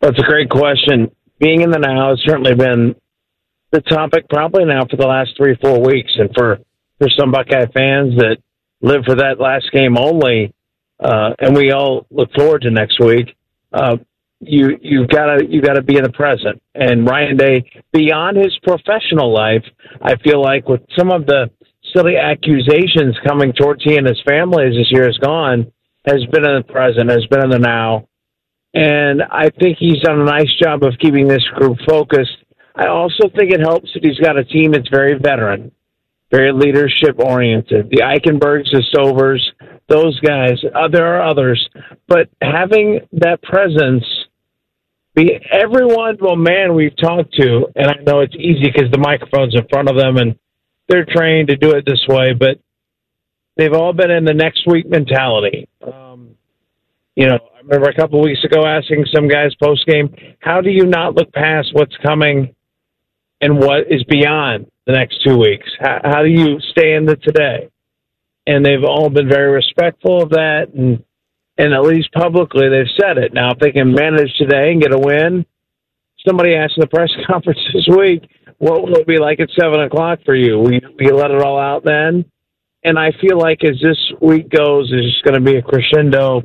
[0.00, 1.10] That's a great question.
[1.38, 2.94] Being in the now has certainly been
[3.72, 6.12] the topic probably now for the last three, four weeks.
[6.16, 6.58] And for,
[6.98, 8.36] for some Buckeye fans that
[8.80, 10.54] live for that last game only,
[11.00, 13.34] uh, and we all look forward to next week,
[13.72, 13.96] uh,
[14.40, 16.62] you, you've got to, you got to be in the present.
[16.74, 19.64] And Ryan Day, beyond his professional life,
[20.00, 21.50] I feel like with some of the
[21.94, 25.72] silly accusations coming towards he and his family as this year has gone,
[26.06, 28.08] has been in the present, has been in the now,
[28.76, 32.36] and I think he's done a nice job of keeping this group focused.
[32.74, 35.72] I also think it helps that he's got a team that's very veteran,
[36.30, 37.88] very leadership oriented.
[37.88, 39.40] The Eichenbergs, the Stovers,
[39.88, 40.62] those guys.
[40.74, 41.66] Uh, there are others,
[42.06, 44.04] but having that presence,
[45.14, 46.18] be everyone.
[46.20, 49.88] Well, man, we've talked to, and I know it's easy because the microphone's in front
[49.88, 50.38] of them and
[50.86, 52.60] they're trained to do it this way, but
[53.56, 55.66] they've all been in the next week mentality.
[55.80, 56.36] Um,
[57.16, 60.86] You know, remember a couple weeks ago asking some guys post game, how do you
[60.86, 62.54] not look past what's coming
[63.40, 65.68] and what is beyond the next two weeks?
[65.80, 67.68] How, how do you stay in the today?
[68.46, 71.02] And they've all been very respectful of that, and
[71.58, 73.34] and at least publicly they've said it.
[73.34, 75.44] Now, if they can manage today and get a win,
[76.24, 79.80] somebody asked in the press conference this week, what will it be like at seven
[79.80, 80.58] o'clock for you?
[80.58, 82.24] Will you, will you let it all out then?
[82.84, 86.42] And I feel like as this week goes, it's just going to be a crescendo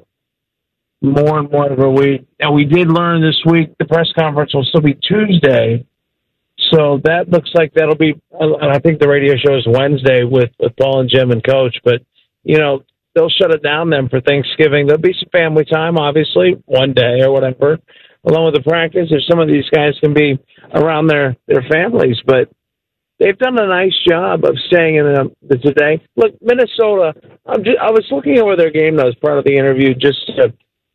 [1.01, 2.27] more and more every week.
[2.39, 5.85] And we did learn this week the press conference will still be Tuesday.
[6.71, 10.23] So that looks like that'll be, uh, and I think the radio show is Wednesday
[10.23, 11.75] with, with Paul and Jim and Coach.
[11.83, 12.01] But,
[12.43, 12.83] you know,
[13.15, 14.85] they'll shut it down then for Thanksgiving.
[14.85, 17.79] There'll be some family time, obviously, one day or whatever,
[18.25, 19.07] along with the practice.
[19.09, 20.39] If some of these guys can be
[20.73, 22.49] around their, their families, but
[23.19, 26.01] they've done a nice job of staying in the, the today.
[26.15, 27.13] Look, Minnesota,
[27.45, 30.25] I'm just, I was looking over their game though as part of the interview just
[30.37, 30.53] to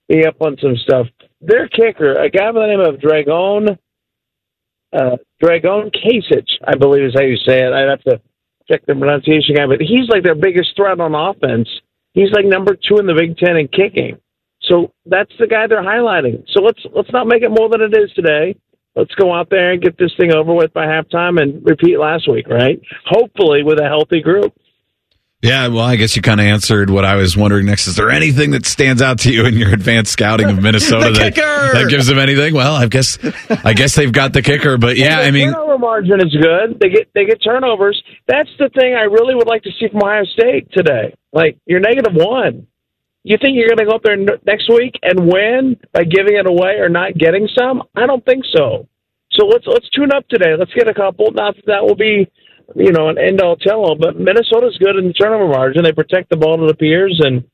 [0.09, 1.07] be up on some stuff.
[1.41, 3.79] Their kicker, a guy by the name of Dragan,
[4.93, 7.73] uh, Dragan Kesich, I believe is how you say it.
[7.73, 8.21] I'd have to
[8.71, 11.69] check the pronunciation guy, but he's like their biggest threat on offense.
[12.15, 14.19] He's like number two in the Big Ten in kicking.
[14.63, 16.45] So that's the guy they're highlighting.
[16.53, 18.57] So let's let's not make it more than it is today.
[18.97, 22.31] Let's go out there and get this thing over with by halftime and repeat last
[22.31, 22.81] week, right?
[23.05, 24.55] Hopefully with a healthy group.
[25.47, 27.86] Yeah, well, I guess you kind of answered what I was wondering next.
[27.86, 31.34] Is there anything that stands out to you in your advanced scouting of Minnesota that,
[31.34, 32.55] that gives them anything?
[32.55, 33.18] Well, I guess
[33.64, 36.80] I guess they've got the kicker, but yeah, I mean, the turnover margin is good.
[36.80, 38.03] They get they get turnovers.
[38.26, 41.14] That's the thing I really would like to see from Ohio State today.
[41.32, 42.66] Like you're negative one.
[43.22, 46.47] You think you're going to go up there next week and win by giving it
[46.47, 47.82] away or not getting some?
[47.97, 48.86] I don't think so.
[49.32, 50.55] So let's let's tune up today.
[50.57, 51.32] Let's get a couple.
[51.32, 52.30] Not that, that will be,
[52.75, 53.97] you know, an end all tell all.
[53.97, 55.85] But Minnesota's good in the turnover margin.
[55.85, 57.45] They protect the ball to the peers, and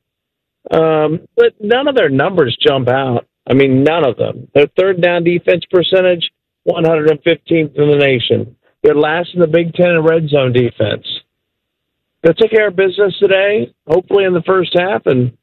[0.71, 3.27] um, but none of their numbers jump out.
[3.47, 4.47] I mean, none of them.
[4.53, 6.31] Their third down defense percentage,
[6.67, 8.55] 115th in the nation.
[8.81, 11.05] They're last in the Big Ten in red zone defense.
[12.21, 15.37] They'll take care of business today, hopefully in the first half, and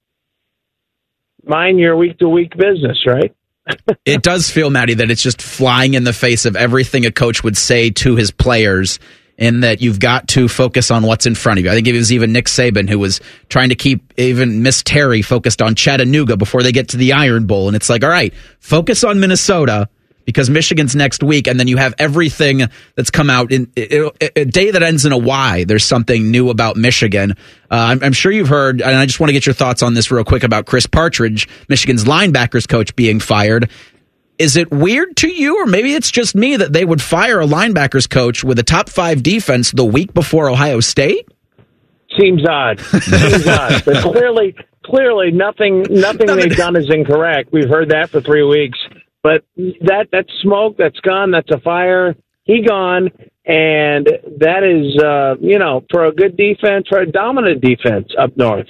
[1.45, 3.35] mind your week to week business, right?
[4.05, 7.45] it does feel, Maddie, that it's just flying in the face of everything a coach
[7.45, 8.99] would say to his players.
[9.41, 11.71] In that you've got to focus on what's in front of you.
[11.71, 15.23] I think it was even Nick Saban who was trying to keep even Miss Terry
[15.23, 17.67] focused on Chattanooga before they get to the Iron Bowl.
[17.67, 19.89] And it's like, all right, focus on Minnesota
[20.27, 22.63] because Michigan's next week, and then you have everything
[22.95, 25.65] that's come out in a day that ends in a Y.
[25.65, 27.33] There's something new about Michigan.
[27.33, 27.35] Uh,
[27.71, 30.11] I'm, I'm, sure you've heard, and I just want to get your thoughts on this
[30.11, 33.71] real quick about Chris Partridge, Michigan's linebackers coach, being fired.
[34.41, 37.47] Is it weird to you, or maybe it's just me that they would fire a
[37.47, 41.29] linebackers coach with a top five defense the week before Ohio State?
[42.19, 42.81] Seems odd.
[42.81, 43.85] Seems odd.
[43.85, 47.53] But clearly, clearly, nothing, nothing they've done is incorrect.
[47.53, 48.79] We've heard that for three weeks.
[49.23, 50.79] But that that's smoke.
[50.79, 51.33] That's gone.
[51.33, 52.17] That's a fire.
[52.45, 53.11] He gone,
[53.45, 54.07] and
[54.39, 58.69] that is uh, you know for a good defense, for a dominant defense up north,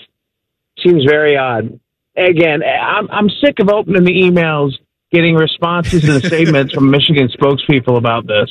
[0.84, 1.78] seems very odd.
[2.16, 4.72] Again, I'm I'm sick of opening the emails,
[5.10, 8.48] getting responses and statements from Michigan spokespeople about this.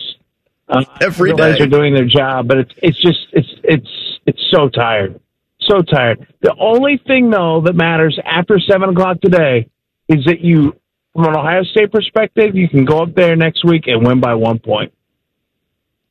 [0.68, 1.58] Uh, Every day.
[1.60, 3.90] are doing their job, but it's it's just it's it's
[4.28, 5.20] it's so tired,
[5.62, 6.28] so tired.
[6.42, 9.68] The only thing though that matters after seven o'clock today
[10.08, 10.76] is that you
[11.14, 14.36] from an Ohio State perspective, you can go up there next week and win by
[14.36, 14.94] one point.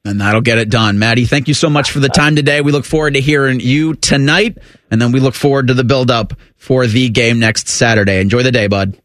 [0.04, 0.98] And that'll get it done.
[0.98, 2.60] Maddie, thank you so much for the time today.
[2.60, 4.58] We look forward to hearing you tonight,
[4.90, 8.20] and then we look forward to the build up for the game next Saturday.
[8.20, 8.98] Enjoy the day, bud.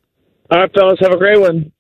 [0.50, 1.00] All right, fellas.
[1.00, 1.72] Have a great one.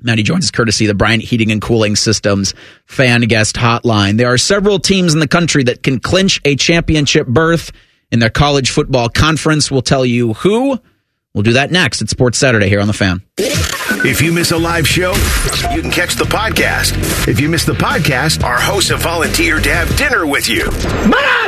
[0.00, 2.54] Maddie joins us courtesy of the Bryant Heating and Cooling Systems
[2.86, 4.16] fan guest hotline.
[4.16, 7.72] There are several teams in the country that can clinch a championship berth
[8.12, 9.70] in their college football conference.
[9.70, 10.78] We'll tell you who
[11.38, 13.22] We'll do that next at Sports Saturday here on The Fan.
[13.36, 15.12] If you miss a live show,
[15.72, 17.28] you can catch the podcast.
[17.28, 20.64] If you miss the podcast, our hosts have volunteered to have dinner with you.
[21.06, 21.47] Ma,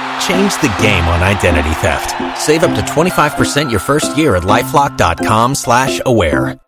[0.27, 2.39] Change the game on identity theft.
[2.39, 6.59] Save up to 25% your first year at LifeLock.com slash aware.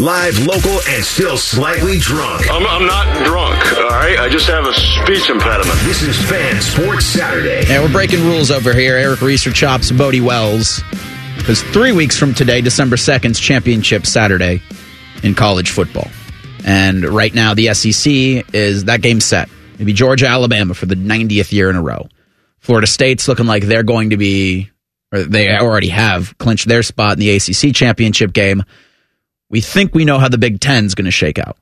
[0.00, 2.50] Live, local, and still slightly drunk.
[2.50, 4.18] I'm, I'm not drunk, all right?
[4.18, 5.78] I just have a speech impediment.
[5.82, 7.64] This is Fan Sports Saturday.
[7.68, 8.96] And we're breaking rules over here.
[8.96, 10.82] Eric Reeser chops Bodie Wells.
[11.36, 14.62] Because three weeks from today, December 2nd, championship Saturday
[15.22, 16.08] in college football.
[16.64, 19.48] And right now, the SEC is that game set.
[19.78, 22.08] Maybe Georgia, Alabama for the 90th year in a row.
[22.64, 24.70] Florida State's looking like they're going to be,
[25.12, 28.62] or they already have clinched their spot in the ACC championship game.
[29.50, 31.58] We think we know how the Big Ten is going to shake out.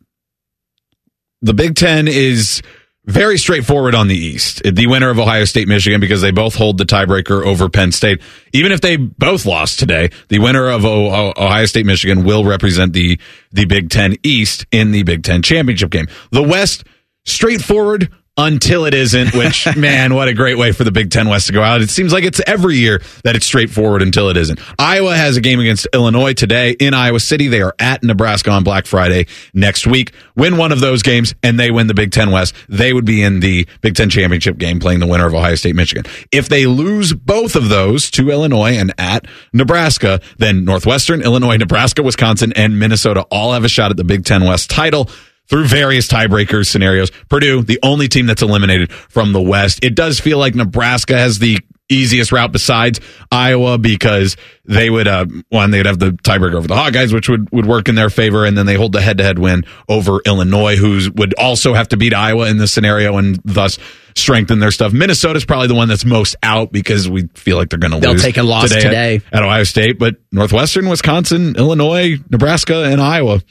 [1.40, 2.62] The Big Ten is
[3.04, 4.62] very straightforward on the East.
[4.62, 8.22] The winner of Ohio State, Michigan, because they both hold the tiebreaker over Penn State.
[8.52, 13.18] Even if they both lost today, the winner of Ohio State, Michigan will represent the,
[13.50, 16.06] the Big Ten East in the Big Ten championship game.
[16.30, 16.84] The West,
[17.24, 21.48] straightforward until it isn't, which, man, what a great way for the Big Ten West
[21.48, 21.82] to go out.
[21.82, 24.58] It seems like it's every year that it's straightforward until it isn't.
[24.78, 27.48] Iowa has a game against Illinois today in Iowa City.
[27.48, 30.12] They are at Nebraska on Black Friday next week.
[30.34, 32.54] Win one of those games and they win the Big Ten West.
[32.68, 35.76] They would be in the Big Ten championship game playing the winner of Ohio State,
[35.76, 36.04] Michigan.
[36.30, 42.02] If they lose both of those to Illinois and at Nebraska, then Northwestern, Illinois, Nebraska,
[42.02, 45.10] Wisconsin, and Minnesota all have a shot at the Big Ten West title
[45.52, 47.10] through various tiebreakers scenarios.
[47.28, 49.80] Purdue, the only team that's eliminated from the West.
[49.84, 51.58] It does feel like Nebraska has the
[51.90, 53.00] easiest route besides
[53.30, 57.50] Iowa because they would uh one they'd have the tiebreaker over the Hawkeyes, which would
[57.52, 60.20] would work in their favor, and then they hold the head to head win over
[60.24, 63.78] Illinois, who would also have to beat Iowa in this scenario, and thus
[64.16, 64.94] strengthen their stuff.
[64.94, 68.22] Minnesota's probably the one that's most out because we feel like they're going to lose.
[68.22, 69.14] They'll take a loss today, today.
[69.30, 73.42] At, at Ohio State, but Northwestern, Wisconsin, Illinois, Nebraska, and Iowa.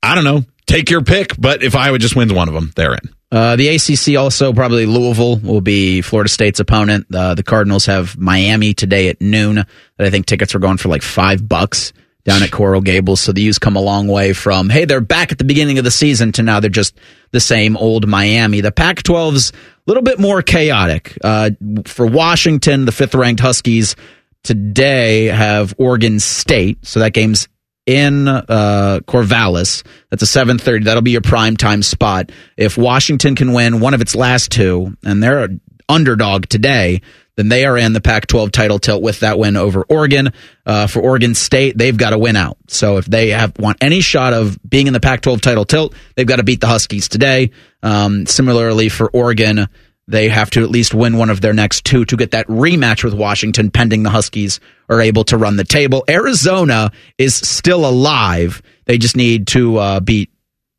[0.00, 1.34] I don't know take your pick.
[1.38, 3.14] But if Iowa just wins one of them, they're in.
[3.30, 7.06] Uh, the ACC also probably Louisville will be Florida State's opponent.
[7.14, 9.56] Uh, the Cardinals have Miami today at noon.
[9.56, 11.92] That I think tickets are going for like five bucks
[12.24, 13.20] down at Coral Gables.
[13.20, 15.84] So the U's come a long way from hey they're back at the beginning of
[15.84, 16.98] the season to now they're just
[17.32, 18.62] the same old Miami.
[18.62, 19.54] The Pac-12's a
[19.86, 21.18] little bit more chaotic.
[21.22, 21.50] Uh,
[21.84, 23.94] for Washington, the fifth ranked Huskies
[24.42, 26.86] today have Oregon State.
[26.86, 27.48] So that game's
[27.88, 29.82] in uh, Corvallis.
[30.10, 30.84] That's a 7:30.
[30.84, 32.30] That'll be your prime time spot.
[32.56, 37.00] If Washington can win one of its last two, and they're an underdog today,
[37.36, 40.32] then they are in the Pac-12 title tilt with that win over Oregon.
[40.66, 42.58] Uh, for Oregon State, they've got to win out.
[42.66, 46.26] So if they have want any shot of being in the Pac-12 title tilt, they've
[46.26, 47.52] got to beat the Huskies today.
[47.82, 49.68] Um, similarly for Oregon
[50.08, 53.04] they have to at least win one of their next two to get that rematch
[53.04, 56.02] with Washington, pending the Huskies are able to run the table.
[56.08, 58.62] Arizona is still alive.
[58.86, 60.30] They just need to uh, beat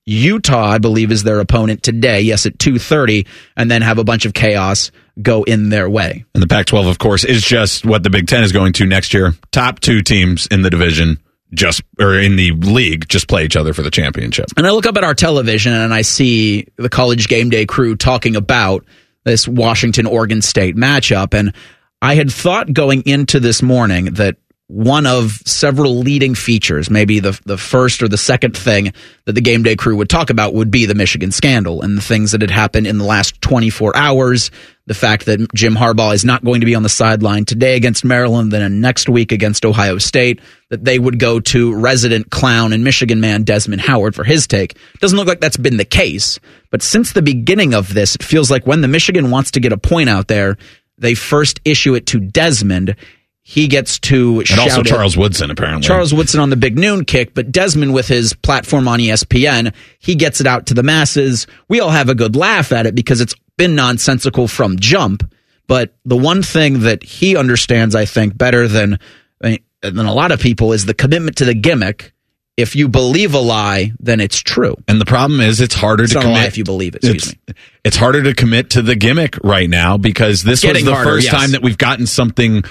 [0.06, 2.22] Utah, I believe, is their opponent today.
[2.22, 6.26] Yes, at two thirty, and then have a bunch of chaos go in their way.
[6.34, 9.14] And the Pac-12, of course, is just what the Big Ten is going to next
[9.14, 9.34] year.
[9.52, 11.20] Top two teams in the division
[11.54, 14.48] just or in the league just play each other for the championship.
[14.58, 17.96] And I look up at our television and I see the college game day crew
[17.96, 18.86] talking about
[19.30, 21.38] this Washington Oregon State matchup.
[21.38, 21.54] And
[22.02, 27.40] I had thought going into this morning that one of several leading features, maybe the
[27.46, 28.92] the first or the second thing
[29.26, 32.02] that the game day crew would talk about would be the Michigan scandal and the
[32.02, 34.50] things that had happened in the last 24 hours.
[34.90, 38.04] The fact that Jim Harbaugh is not going to be on the sideline today against
[38.04, 42.84] Maryland, then next week against Ohio State, that they would go to resident clown and
[42.84, 44.76] Michigan man Desmond Howard for his take.
[45.00, 46.40] Doesn't look like that's been the case.
[46.72, 49.72] But since the beginning of this, it feels like when the Michigan wants to get
[49.72, 50.58] a point out there,
[50.98, 52.96] they first issue it to Desmond
[53.42, 57.34] he gets to and also Charles Woodson apparently Charles Woodson on the big noon kick,
[57.34, 61.48] but Desmond with his platform on ESPN, he gets it out to the masses.
[61.68, 65.32] We all have a good laugh at it because it's been nonsensical from jump.
[65.68, 68.98] But the one thing that he understands, I think, better than
[69.40, 72.14] than a lot of people is the commitment to the gimmick.
[72.58, 74.76] If you believe a lie, then it's true.
[74.88, 77.04] And the problem is, it's harder it's to commit if you believe it.
[77.06, 77.54] Excuse it's, me.
[77.86, 81.26] It's harder to commit to the gimmick right now because this was the harder, first
[81.26, 81.34] yes.
[81.34, 82.64] time that we've gotten something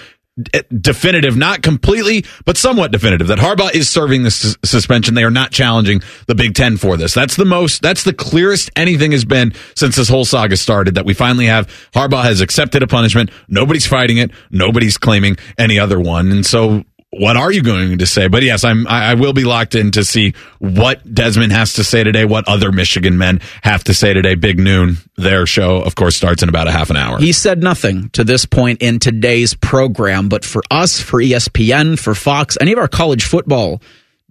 [0.54, 5.14] Eh, definitive, not completely, but somewhat definitive that Harbaugh is serving the su- suspension.
[5.14, 7.12] They are not challenging the Big Ten for this.
[7.12, 11.04] That's the most, that's the clearest anything has been since this whole saga started that
[11.04, 13.30] we finally have Harbaugh has accepted a punishment.
[13.48, 14.30] Nobody's fighting it.
[14.50, 16.30] Nobody's claiming any other one.
[16.30, 16.84] And so
[17.18, 18.28] what are you going to say?
[18.28, 18.86] But yes, I'm.
[18.86, 22.24] I, will be locked in to see what Desmond has to say today.
[22.24, 24.34] What other Michigan men have to say today.
[24.34, 24.98] Big noon.
[25.16, 27.18] Their show, of course, starts in about a half an hour.
[27.18, 32.14] He said nothing to this point in today's program, but for us, for ESPN, for
[32.14, 33.82] Fox, any of our college football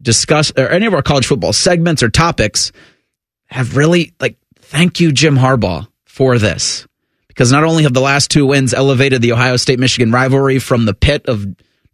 [0.01, 2.71] discuss or any of our college football segments or topics
[3.47, 6.87] have really like thank you Jim Harbaugh for this
[7.27, 10.85] because not only have the last two wins elevated the Ohio State Michigan rivalry from
[10.85, 11.45] the pit of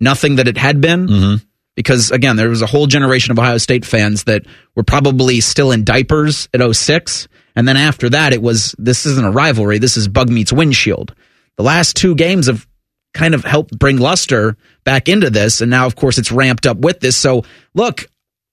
[0.03, 1.07] nothing that it had been.
[1.07, 1.45] Mm-hmm.
[1.75, 4.45] Because again, there was a whole generation of Ohio State fans that
[4.75, 7.27] were probably still in diapers at 06.
[7.55, 9.79] And then after that, it was this isn't a rivalry.
[9.79, 11.15] This is bug meets windshield.
[11.57, 12.67] The last two games have
[13.13, 15.61] kind of helped bring luster back into this.
[15.61, 17.15] And now, of course, it's ramped up with this.
[17.15, 17.43] So
[17.73, 18.05] look,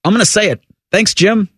[0.04, 0.62] I'm going to say it.
[0.90, 1.50] Thanks, Jim.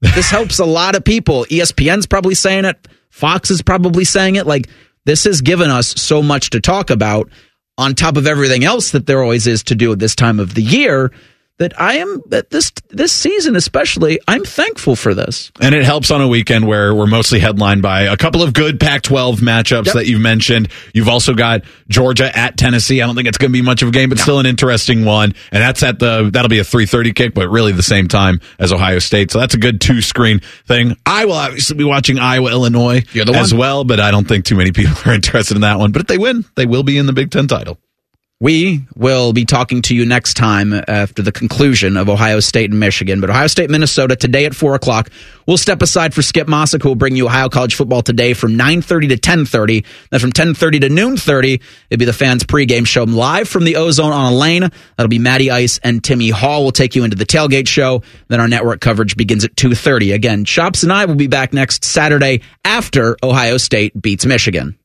[0.00, 1.44] This helps a lot of people.
[1.44, 2.88] ESPN's probably saying it.
[3.10, 4.46] Fox is probably saying it.
[4.46, 4.68] Like
[5.04, 7.30] this has given us so much to talk about
[7.80, 10.52] on top of everything else that there always is to do at this time of
[10.52, 11.10] the year
[11.60, 15.52] that I am that this this season especially I'm thankful for this.
[15.60, 18.80] And it helps on a weekend where we're mostly headlined by a couple of good
[18.80, 19.94] Pac-12 matchups Yep.
[19.94, 20.68] that you've mentioned.
[20.94, 23.02] You've also got Georgia at Tennessee.
[23.02, 25.04] I don't think it's going to be much of a game, but still an interesting
[25.04, 25.34] one.
[25.52, 28.72] And that's at the that'll be a 3:30 kick, but really the same time as
[28.72, 29.30] Ohio State.
[29.30, 30.96] So that's a good two-screen thing.
[31.04, 33.04] I will obviously be watching Iowa Illinois
[33.36, 35.92] as well, but I don't think too many people are interested in that one.
[35.92, 37.78] But if they win, they will be in the Big 10 title.
[38.42, 42.80] We will be talking to you next time after the conclusion of Ohio State and
[42.80, 43.20] Michigan.
[43.20, 45.10] But Ohio State, Minnesota today at four o'clock.
[45.46, 48.56] We'll step aside for Skip Mosic, who will bring you Ohio College football today from
[48.56, 49.84] nine thirty to ten thirty.
[50.10, 51.60] Then from ten thirty to noon thirty,
[51.90, 54.62] it'll be the fans pregame show live from the Ozone on a lane.
[54.96, 56.64] That'll be Matty Ice and Timmy Hall.
[56.64, 58.02] will take you into the tailgate show.
[58.28, 60.12] Then our network coverage begins at two thirty.
[60.12, 64.78] Again, Chops and I will be back next Saturday after Ohio State beats Michigan.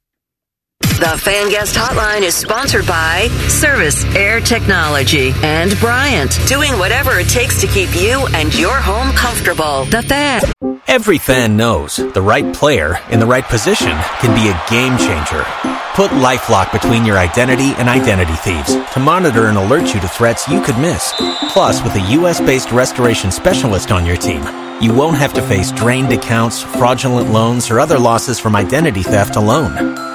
[0.95, 7.27] The Fan Guest Hotline is sponsored by Service Air Technology and Bryant, doing whatever it
[7.27, 9.85] takes to keep you and your home comfortable.
[9.85, 10.41] The Fan.
[10.87, 15.43] Every fan knows the right player in the right position can be a game changer.
[15.95, 20.47] Put LifeLock between your identity and identity thieves to monitor and alert you to threats
[20.47, 21.13] you could miss.
[21.49, 24.43] Plus, with a U.S.-based restoration specialist on your team,
[24.81, 29.35] you won't have to face drained accounts, fraudulent loans, or other losses from identity theft
[29.35, 30.14] alone.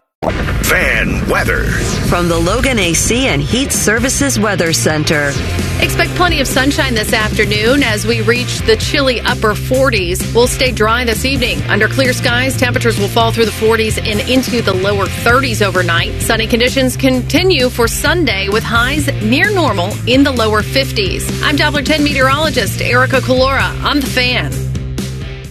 [0.71, 1.63] Fan weather.
[2.07, 5.33] From the Logan AC and Heat Services Weather Center.
[5.81, 10.33] Expect plenty of sunshine this afternoon as we reach the chilly upper 40s.
[10.33, 11.61] We'll stay dry this evening.
[11.63, 16.21] Under clear skies, temperatures will fall through the 40s and into the lower 30s overnight.
[16.21, 21.41] Sunny conditions continue for Sunday with highs near normal in the lower 50s.
[21.43, 23.75] I'm Doppler 10 meteorologist Erica Colora.
[23.83, 24.70] I'm the fan.